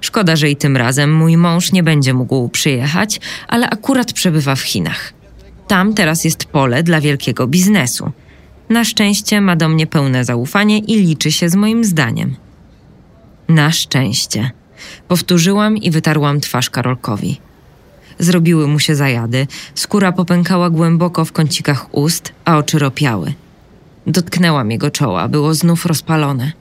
[0.02, 4.62] Szkoda, że i tym razem mój mąż nie będzie mógł przyjechać, ale akurat przebywa w
[4.62, 5.14] Chinach.
[5.68, 8.12] Tam teraz jest pole dla wielkiego biznesu.
[8.70, 12.36] Na szczęście ma do mnie pełne zaufanie i liczy się z moim zdaniem.
[13.48, 14.52] Na szczęście.
[15.08, 17.40] Powtórzyłam i wytarłam twarz Karolkowi.
[18.20, 23.34] Zrobiły mu się zajady, skóra popękała głęboko w kącikach ust, a oczy ropiały.
[24.10, 26.52] Dotknęłam jego czoła, było znów rozpalone.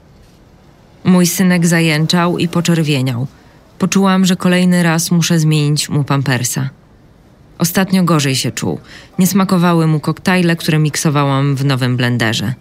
[1.03, 3.27] Mój synek zajęczał i poczerwieniał.
[3.79, 6.69] Poczułam, że kolejny raz muszę zmienić mu pampersa.
[7.57, 8.79] Ostatnio gorzej się czuł.
[9.19, 12.53] Nie smakowały mu koktajle, które miksowałam w nowym blenderze.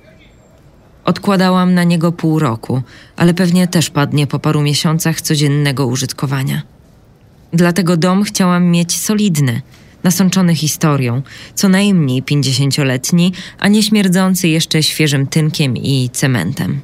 [1.05, 2.83] Odkładałam na niego pół roku,
[3.17, 6.63] ale pewnie też padnie po paru miesiącach codziennego użytkowania.
[7.53, 9.63] Dlatego dom chciałam mieć solidny,
[10.05, 11.23] nasączony historią,
[11.55, 16.81] co najmniej pięćdziesięcioletni, a nie śmierdzący jeszcze świeżym tynkiem i cementem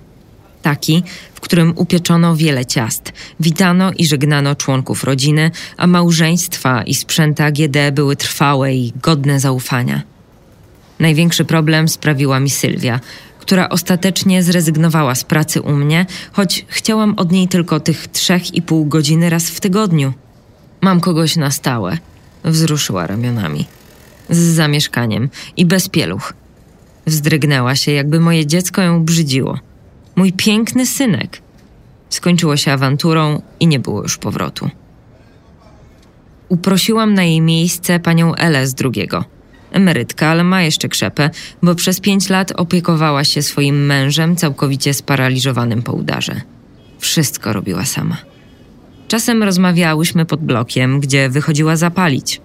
[0.65, 1.03] taki,
[1.35, 7.77] w którym upieczono wiele ciast, witano i żegnano członków rodziny, a małżeństwa i sprzęty AGD
[7.93, 10.03] były trwałe i godne zaufania.
[10.99, 13.01] Największy problem sprawiła mi Sylwia,
[13.39, 18.63] która ostatecznie zrezygnowała z pracy u mnie, choć chciałam od niej tylko tych trzech i
[18.63, 20.13] pół godziny raz w tygodniu.
[20.81, 21.99] Mam kogoś na stałe,
[22.45, 23.67] wzruszyła ramionami.
[24.31, 26.33] Z zamieszkaniem i bez pieluch.
[27.07, 29.59] Wzdrygnęła się, jakby moje dziecko ją brzydziło.
[30.17, 31.43] Mój piękny synek.
[32.11, 34.71] Skończyło się awanturą i nie było już powrotu.
[36.49, 39.25] Uprosiłam na jej miejsce panią Elę z drugiego.
[39.73, 41.31] Emerytka, ale ma jeszcze krzepę,
[41.63, 46.41] bo przez pięć lat opiekowała się swoim mężem całkowicie sparaliżowanym po udarze.
[46.99, 48.34] Wszystko robiła sama.
[49.09, 52.41] Czasem rozmawiałyśmy pod blokiem, gdzie wychodziła zapalić.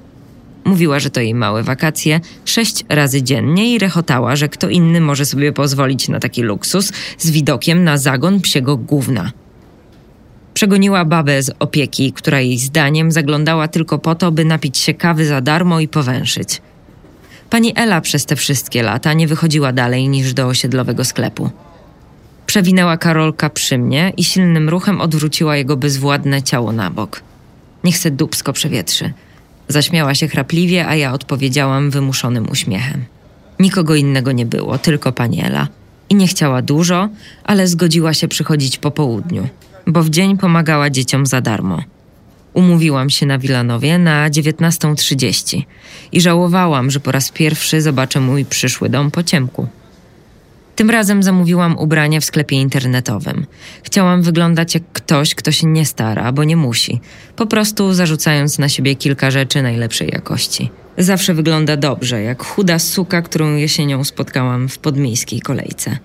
[0.65, 5.25] Mówiła, że to jej małe wakacje, sześć razy dziennie i rechotała, że kto inny może
[5.25, 9.31] sobie pozwolić na taki luksus z widokiem na zagon psiego gówna.
[10.53, 15.25] Przegoniła babę z opieki, która jej zdaniem zaglądała tylko po to, by napić się kawy
[15.25, 16.61] za darmo i powęszyć.
[17.49, 21.49] Pani Ela przez te wszystkie lata nie wychodziła dalej niż do osiedlowego sklepu.
[22.49, 27.21] Przewinęła Karolka przy mnie i silnym ruchem odwróciła jego bezwładne ciało na bok.
[27.83, 29.13] Niech se dubsko przewietrzy.
[29.67, 33.05] Zaśmiała się chrapliwie, a ja odpowiedziałam wymuszonym uśmiechem.
[33.59, 35.67] Nikogo innego nie było, tylko pani Ela.
[36.09, 37.09] I nie chciała dużo,
[37.43, 39.47] ale zgodziła się przychodzić po południu,
[39.87, 41.83] bo w dzień pomagała dzieciom za darmo.
[42.53, 45.61] Umówiłam się na Wilanowie na 19.30
[46.11, 49.67] i żałowałam, że po raz pierwszy zobaczę mój przyszły dom po ciemku.
[50.79, 53.45] Tym razem zamówiłam ubranie w sklepie internetowym.
[53.83, 57.01] Chciałam wyglądać jak ktoś, kto się nie stara, bo nie musi,
[57.35, 60.71] po prostu zarzucając na siebie kilka rzeczy najlepszej jakości.
[60.97, 65.97] Zawsze wygląda dobrze, jak chuda suka, którą jesienią spotkałam w podmiejskiej kolejce.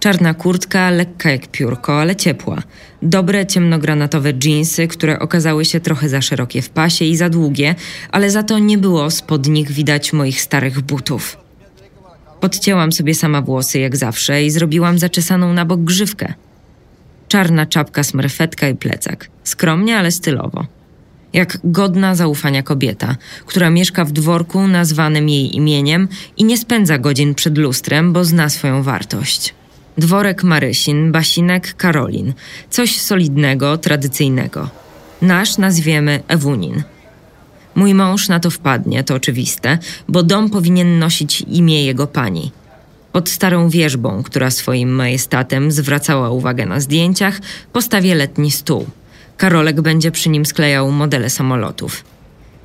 [0.00, 2.62] Czarna kurtka, lekka jak piórko, ale ciepła.
[3.02, 7.74] Dobre ciemnogranatowe dżinsy, które okazały się trochę za szerokie w pasie i za długie,
[8.12, 11.41] ale za to nie było spod nich widać moich starych butów.
[12.42, 16.34] Podcięłam sobie sama włosy jak zawsze i zrobiłam zaczesaną na bok grzywkę.
[17.28, 19.28] Czarna czapka, smerfetka i plecak.
[19.44, 20.66] Skromnie, ale stylowo.
[21.32, 23.16] Jak godna zaufania kobieta,
[23.46, 28.48] która mieszka w dworku nazwanym jej imieniem i nie spędza godzin przed lustrem, bo zna
[28.48, 29.54] swoją wartość.
[29.98, 32.32] Dworek Marysin, Basinek, Karolin.
[32.70, 34.68] Coś solidnego, tradycyjnego.
[35.22, 36.82] Nasz nazwiemy Ewunin.
[37.74, 42.52] Mój mąż na to wpadnie, to oczywiste, bo dom powinien nosić imię jego pani.
[43.12, 47.40] Pod starą wierzbą, która swoim majestatem zwracała uwagę na zdjęciach,
[47.72, 48.86] postawię letni stół.
[49.36, 52.04] Karolek będzie przy nim sklejał modele samolotów.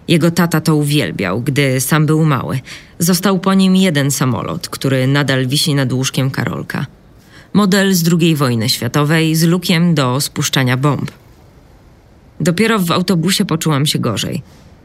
[0.08, 2.60] Jego tata to uwielbiał, gdy sam był mały.
[3.00, 6.86] Został po nim jeden samolot, który nadal wisi nad łóżkiem Karolka.
[7.54, 11.12] Model z II wojny światowej z lukiem do spuszczania bomb.
[12.40, 14.42] Dopiero w autobusie poczułam się gorzej.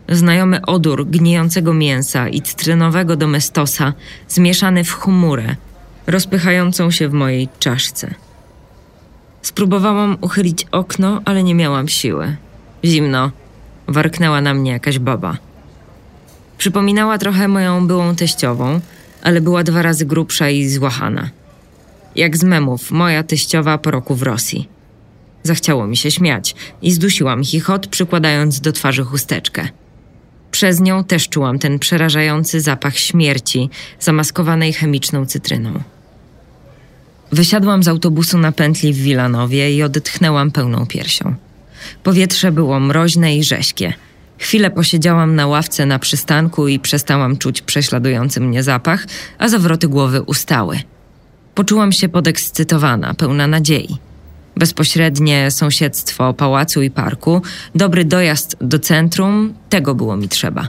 [0.09, 3.93] Znajomy odór gnijącego mięsa i cytrynowego domestosa
[4.29, 5.57] zmieszany w chmurę,
[6.07, 8.15] rozpychającą się w mojej czaszce.
[9.43, 12.37] Spróbowałam uchylić okno, ale nie miałam siły.
[12.85, 13.31] Zimno.
[13.89, 15.37] Warknęła na mnie jakaś baba.
[16.59, 18.81] Przypominała trochę moją byłą teściową,
[19.23, 21.31] ale była dwa razy grubsza i złachana.
[22.17, 24.69] Jak z memów, moja teściowa po roku w Rosji.
[25.43, 29.69] Zachciało mi się śmiać i zdusiłam chichot, przykładając do twarzy chusteczkę.
[30.53, 35.83] Przez nią też czułam ten przerażający zapach śmierci, zamaskowanej chemiczną cytryną.
[37.33, 41.35] Wysiadłam z autobusu na pętli w Wilanowie i odetchnęłam pełną piersią.
[42.03, 43.93] Powietrze było mroźne i rześkie.
[44.39, 49.07] Chwilę posiedziałam na ławce na przystanku i przestałam czuć prześladujący mnie zapach,
[49.39, 50.81] a zawroty głowy ustały.
[51.55, 53.99] Poczułam się podekscytowana, pełna nadziei.
[54.57, 57.43] Bezpośrednie sąsiedztwo pałacu i parku,
[57.75, 60.69] dobry dojazd do centrum, tego było mi trzeba.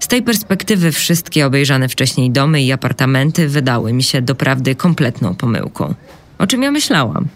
[0.00, 5.94] Z tej perspektywy wszystkie obejrzane wcześniej domy i apartamenty wydały mi się doprawdy kompletną pomyłką.
[6.38, 7.28] O czym ja myślałam?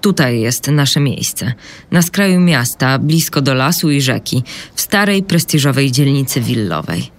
[0.00, 1.52] Tutaj jest nasze miejsce.
[1.90, 4.42] Na skraju miasta, blisko do lasu i rzeki,
[4.74, 7.10] w starej, prestiżowej dzielnicy willowej.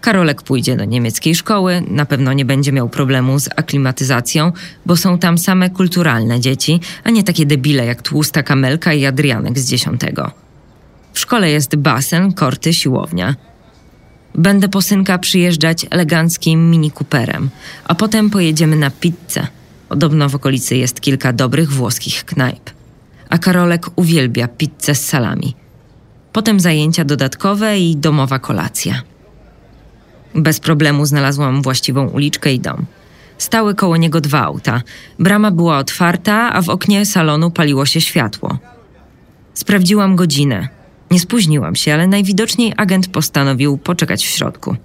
[0.00, 4.52] Karolek pójdzie do niemieckiej szkoły, na pewno nie będzie miał problemu z aklimatyzacją,
[4.86, 9.58] bo są tam same kulturalne dzieci, a nie takie debile jak tłusta kamelka i Adrianek
[9.58, 10.30] z dziesiątego.
[11.12, 13.34] W szkole jest basen, korty, siłownia.
[14.34, 17.50] Będę po synka przyjeżdżać eleganckim mini Cooperem,
[17.84, 19.46] a potem pojedziemy na pizzę.
[19.88, 22.70] Podobno w okolicy jest kilka dobrych włoskich knajp.
[23.28, 25.54] A Karolek uwielbia pizzę z salami.
[26.32, 29.02] Potem zajęcia dodatkowe i domowa kolacja.
[30.34, 32.86] Bez problemu znalazłam właściwą uliczkę i dom.
[33.38, 34.82] Stały koło niego dwa auta.
[35.18, 38.58] Brama była otwarta, a w oknie salonu paliło się światło.
[39.54, 40.68] Sprawdziłam godzinę.
[41.10, 44.76] Nie spóźniłam się, ale najwidoczniej agent postanowił poczekać w środku.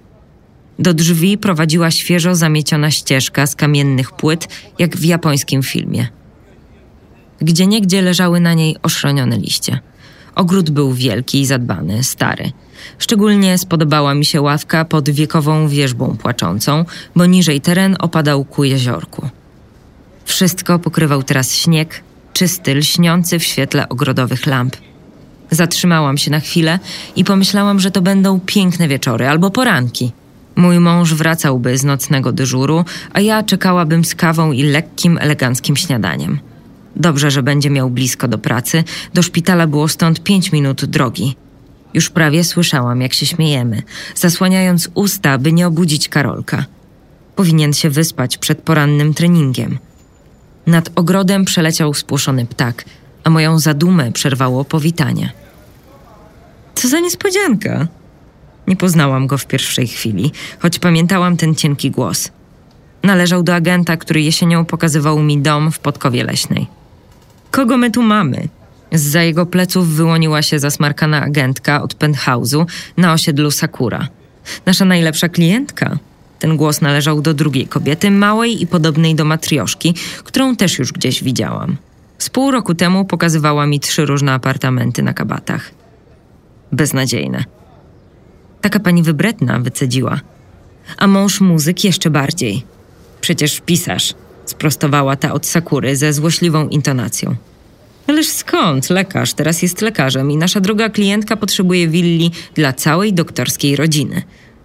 [0.78, 6.08] Do drzwi prowadziła świeżo zamieciona ścieżka z kamiennych płyt, jak w japońskim filmie.
[7.40, 9.78] Gdzie niegdzie leżały na niej oszronione liście.
[10.34, 12.52] Ogród był wielki i zadbany, stary–
[12.98, 16.84] Szczególnie spodobała mi się ławka pod wiekową wierzbą płaczącą,
[17.16, 19.28] bo niżej teren opadał ku jeziorku.
[20.24, 22.02] Wszystko pokrywał teraz śnieg,
[22.32, 24.76] czysty, lśniący w świetle ogrodowych lamp.
[25.50, 26.78] Zatrzymałam się na chwilę
[27.16, 30.12] i pomyślałam, że to będą piękne wieczory albo poranki.
[30.56, 36.38] Mój mąż wracałby z nocnego dyżuru, a ja czekałabym z kawą i lekkim, eleganckim śniadaniem.
[36.96, 38.84] Dobrze, że będzie miał blisko do pracy.
[39.14, 41.36] Do szpitala było stąd pięć minut drogi.
[41.94, 43.82] Już prawie słyszałam, jak się śmiejemy,
[44.14, 46.64] zasłaniając usta, by nie obudzić Karolka.
[47.36, 49.78] Powinien się wyspać przed porannym treningiem.
[50.66, 52.84] Nad ogrodem przeleciał spłoszony ptak,
[53.24, 55.32] a moją zadumę przerwało powitanie.
[56.74, 57.86] Co za niespodzianka!
[58.66, 62.30] Nie poznałam go w pierwszej chwili, choć pamiętałam ten cienki głos.
[63.02, 66.66] Należał do agenta, który jesienią pokazywał mi dom w Podkowie Leśnej.
[67.50, 68.48] Kogo my tu mamy?
[68.94, 72.66] Zza jego pleców wyłoniła się zasmarkana agentka od penthouse'u
[72.96, 74.08] na osiedlu Sakura.
[74.66, 75.98] Nasza najlepsza klientka.
[76.38, 81.24] Ten głos należał do drugiej kobiety, małej i podobnej do matrioszki, którą też już gdzieś
[81.24, 81.76] widziałam.
[82.18, 85.70] Z pół roku temu pokazywała mi trzy różne apartamenty na kabatach.
[86.72, 87.44] Beznadziejne.
[88.60, 90.20] Taka pani wybredna, wycedziła.
[90.96, 92.62] A mąż muzyk jeszcze bardziej.
[93.20, 94.14] Przecież pisarz,
[94.46, 97.36] sprostowała ta od Sakury ze złośliwą intonacją.
[98.06, 98.90] Ależ skąd?
[98.90, 104.22] Lekarz teraz jest lekarzem i nasza droga klientka potrzebuje willi dla całej doktorskiej rodziny.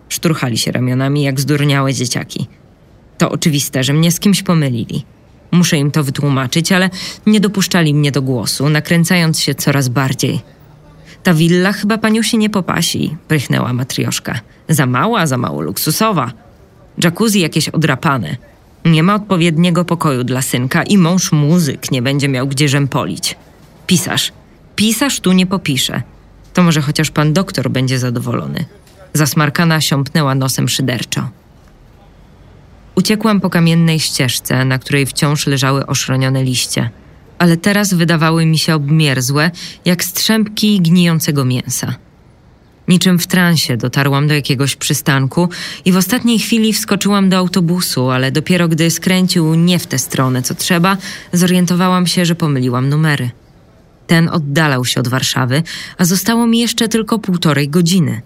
[0.09, 2.47] Szturchali się ramionami jak zdurniałe dzieciaki.
[3.17, 5.05] To oczywiste, że mnie z kimś pomylili.
[5.51, 6.89] Muszę im to wytłumaczyć, ale
[7.25, 10.41] nie dopuszczali mnie do głosu, nakręcając się coraz bardziej.
[11.23, 14.39] Ta willa chyba paniu się nie popasi, prychnęła matrioszka.
[14.69, 16.31] Za mała, za mało luksusowa.
[17.03, 18.37] Jacuzzi jakieś odrapane.
[18.86, 23.36] Nie ma odpowiedniego pokoju dla synka i mąż muzyk nie będzie miał gdzie rzępolić.
[23.88, 24.32] Pisarz.
[24.75, 26.01] Pisarz tu nie popisze.
[26.53, 28.65] To może chociaż pan doktor będzie zadowolony.
[29.13, 31.30] Zasmarkana siąpnęła nosem szyderczo.
[32.95, 36.89] Uciekłam po kamiennej ścieżce, na której wciąż leżały oszronione liście,
[37.38, 39.51] ale teraz wydawały mi się obmierzłe,
[39.86, 41.95] jak strzępki gnijącego mięsa.
[42.89, 45.49] Niczym w transie dotarłam do jakiegoś przystanku
[45.85, 50.41] i w ostatniej chwili wskoczyłam do autobusu, ale dopiero gdy skręcił nie w tę stronę,
[50.41, 50.97] co trzeba,
[51.33, 53.29] zorientowałam się, że pomyliłam numery.
[54.07, 55.63] Ten oddalał się od Warszawy,
[55.97, 58.21] a zostało mi jeszcze tylko półtorej godziny.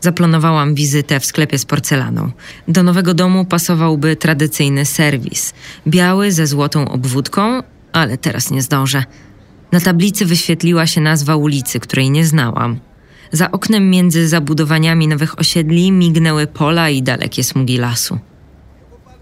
[0.00, 2.30] Zaplanowałam wizytę w sklepie z porcelaną.
[2.68, 5.54] Do nowego domu pasowałby tradycyjny serwis.
[5.86, 7.62] Biały ze złotą obwódką,
[7.92, 9.04] ale teraz nie zdążę.
[9.72, 12.78] Na tablicy wyświetliła się nazwa ulicy, której nie znałam–
[13.32, 18.18] za oknem między zabudowaniami nowych osiedli mignęły pola i dalekie smugi lasu.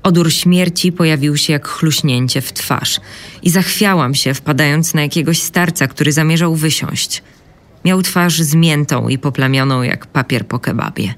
[0.03, 3.01] Odór śmierci pojawił się jak chluśnięcie w twarz
[3.43, 7.23] i zachwiałam się, wpadając na jakiegoś starca, który zamierzał wysiąść.
[7.85, 11.15] Miał twarz zmiętą i poplamioną jak papier po kebabie.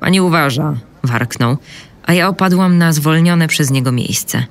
[0.00, 1.56] Pani uważa, warknął,
[2.06, 4.44] a ja opadłam na zwolnione przez niego miejsce.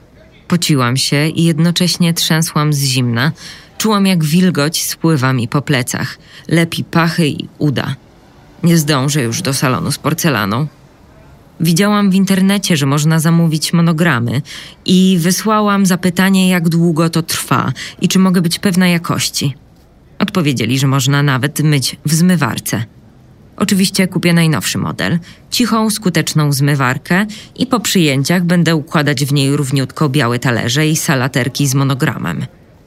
[0.48, 3.32] Pociłam się i jednocześnie trzęsłam z zimna,
[3.84, 6.18] Czułam, jak wilgoć spływa mi po plecach,
[6.48, 7.96] lepi pachy i uda.
[8.64, 10.68] Nie zdążę już do salonu z porcelaną.
[11.60, 14.42] Widziałam w internecie, że można zamówić monogramy
[14.86, 17.72] i wysłałam zapytanie, jak długo to trwa
[18.02, 19.56] i czy mogę być pewna jakości.
[20.20, 22.84] Odpowiedzieli, że można nawet myć w zmywarce.
[23.58, 25.20] Oczywiście kupię najnowszy model,
[25.52, 27.26] cichą, skuteczną zmywarkę
[27.56, 32.46] i po przyjęciach będę układać w niej równiutko białe talerze i salaterki z monogramem.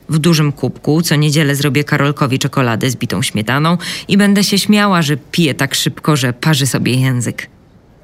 [0.09, 3.79] W dużym kubku co niedzielę zrobię Karolkowi czekoladę z bitą śmietaną
[4.09, 7.49] i będę się śmiała, że pije tak szybko, że parzy sobie język.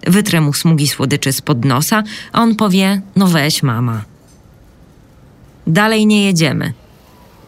[0.07, 4.05] Wytrę mu smugi słodyczy spod nosa, a on powie: No weź, mama.
[5.67, 6.73] Dalej nie jedziemy.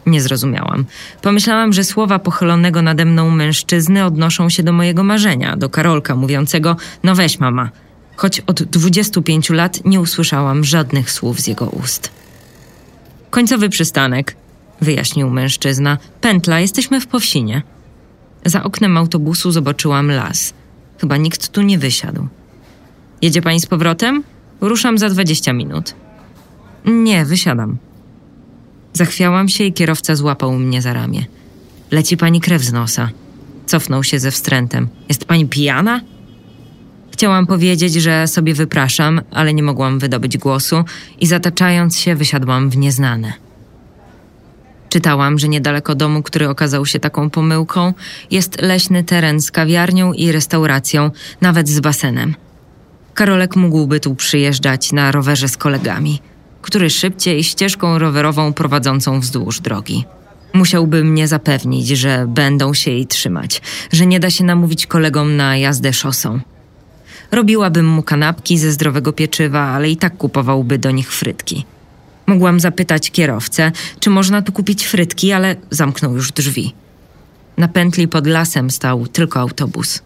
[0.05, 0.85] Nie zrozumiałam.
[1.21, 6.75] Pomyślałam, że słowa pochylonego nade mną mężczyzny odnoszą się do mojego marzenia, do Karolka mówiącego:
[7.03, 7.69] No weź, mama.
[8.15, 12.11] Choć od 25 lat nie usłyszałam żadnych słów z jego ust.
[13.29, 14.35] Końcowy przystanek
[14.81, 15.97] wyjaśnił mężczyzna.
[16.21, 17.61] Pętla, jesteśmy w Powsinie.
[18.45, 20.53] Za oknem autobusu zobaczyłam las.
[21.01, 22.27] Chyba nikt tu nie wysiadł.
[23.21, 24.23] Jedzie pani z powrotem?
[24.61, 25.95] Ruszam za dwadzieścia minut.
[26.85, 27.77] Nie, wysiadam.
[28.93, 31.25] Zachwiałam się i kierowca złapał mnie za ramię.
[31.91, 33.09] Leci pani krew z nosa.
[33.65, 34.87] Cofnął się ze wstrętem.
[35.09, 36.01] Jest pani pijana?
[37.11, 40.83] Chciałam powiedzieć, że sobie wypraszam, ale nie mogłam wydobyć głosu
[41.19, 43.44] i zataczając się wysiadłam w nieznane.
[44.95, 47.93] Czytałam, że niedaleko domu, który okazał się taką pomyłką,
[48.31, 52.35] jest leśny teren z kawiarnią i restauracją, nawet z basenem.
[53.13, 56.21] Karolek mógłby tu przyjeżdżać na rowerze z kolegami,
[56.61, 60.05] który szybciej ścieżką rowerową prowadzącą wzdłuż drogi.
[60.53, 65.57] Musiałby mnie zapewnić, że będą się jej trzymać, że nie da się namówić kolegom na
[65.57, 66.39] jazdę szosą.
[67.31, 71.65] Robiłabym mu kanapki ze zdrowego pieczywa, ale i tak kupowałby do nich frytki.
[72.25, 76.73] Mogłam zapytać kierowcę, czy można tu kupić frytki, ale zamknął już drzwi.
[77.57, 80.01] Na pętli pod lasem stał tylko autobus.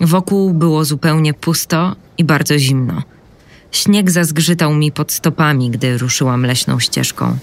[0.00, 3.02] Wokół było zupełnie pusto i bardzo zimno.
[3.72, 7.36] Śnieg zazgrzytał mi pod stopami, gdy ruszyłam leśną ścieżką.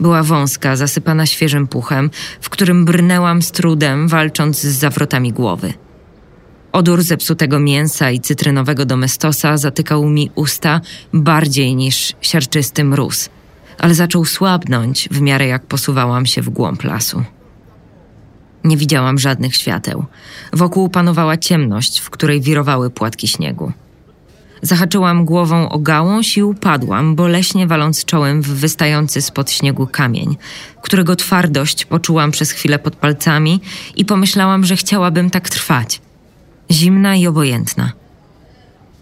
[0.00, 2.10] Była wąska, zasypana świeżym puchem,
[2.40, 5.74] w którym brnęłam z trudem, walcząc z zawrotami głowy.
[6.74, 10.80] Odór zepsutego mięsa i cytrynowego domestosa zatykał mi usta
[11.12, 13.28] bardziej niż siarczysty mróz,
[13.78, 17.24] ale zaczął słabnąć w miarę jak posuwałam się w głąb lasu.
[18.64, 20.04] Nie widziałam żadnych świateł.
[20.52, 23.72] Wokół panowała ciemność, w której wirowały płatki śniegu.
[24.62, 30.36] Zahaczyłam głową o gałąź i upadłam, boleśnie waląc czołem w wystający spod śniegu kamień,
[30.82, 33.60] którego twardość poczułam przez chwilę pod palcami
[33.96, 36.00] i pomyślałam, że chciałabym tak trwać.
[36.70, 37.92] Zimna i obojętna.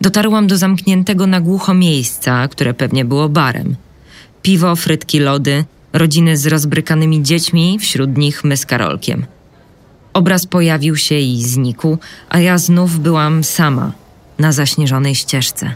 [0.00, 3.76] Dotarłam do zamkniętego na głucho miejsca, które pewnie było barem.
[4.42, 9.26] Piwo, frytki, lody, rodziny z rozbrykanymi dziećmi, wśród nich my z Karolkiem.
[10.12, 11.98] Obraz pojawił się i znikł,
[12.28, 13.92] a ja znów byłam sama–
[14.38, 15.74] na zaśnieżonej ścieżce.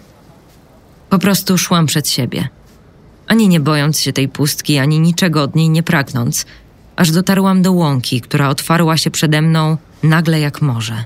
[1.10, 2.48] Po prostu szłam przed siebie,
[3.26, 6.46] ani nie bojąc się tej pustki, ani niczego od niej nie pragnąc,
[6.96, 11.04] aż dotarłam do łąki, która otwarła się przede mną nagle jak morze.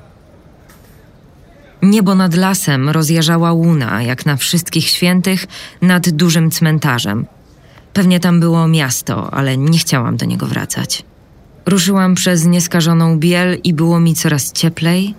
[1.83, 5.47] Niebo nad lasem rozjeżała łuna, jak na wszystkich świętych,
[5.83, 7.26] nad dużym cmentarzem.
[7.93, 11.05] Pewnie tam było miasto, ale nie chciałam do niego wracać.
[11.66, 15.14] Ruszyłam przez nieskażoną biel i było mi coraz cieplej,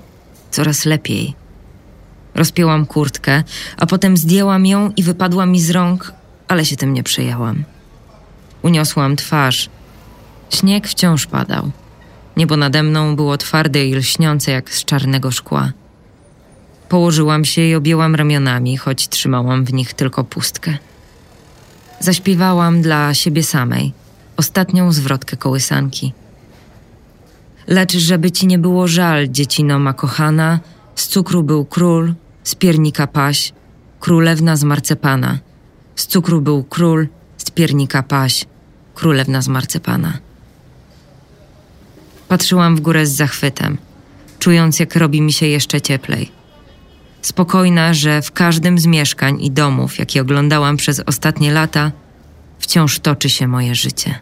[0.52, 1.36] coraz lepiej.
[2.36, 3.44] Rozpięłam kurtkę,
[3.78, 6.14] a potem zdjęłam ją i wypadła mi z rąk,
[6.48, 7.64] ale się tym nie przejęłam.
[8.62, 9.70] Uniosłam twarz.
[10.50, 11.72] Śnieg wciąż padał.
[12.38, 15.72] Niebo nade mną było twarde i lśniące jak z czarnego szkła.
[16.92, 20.78] Położyłam się i objęłam ramionami, choć trzymałam w nich tylko pustkę.
[22.00, 23.94] Zaśpiewałam dla siebie samej
[24.38, 26.14] ostatnią zwrotkę kołysanki.
[27.68, 30.60] Lecz żeby ci nie było żal, dziecino ma kochana,
[30.96, 32.14] z cukru był król,
[32.44, 33.54] z piernika paś,
[34.00, 35.40] królewna z marcepana.
[35.96, 38.46] Z cukru był król, z piernika paś,
[38.96, 40.18] królewna z marcepana.
[42.28, 43.78] Patrzyłam w górę z zachwytem,
[44.40, 46.41] czując jak robi mi się jeszcze cieplej.
[47.22, 51.92] Spokojna, że w każdym z mieszkań i domów, jakie oglądałam przez ostatnie lata,
[52.60, 54.20] wciąż toczy się moje życie.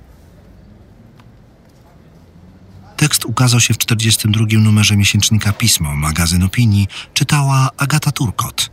[2.98, 8.70] Tekst ukazał się w 42 numerze miesięcznika Pismo, magazyn opinii, czytała Agata Turkot.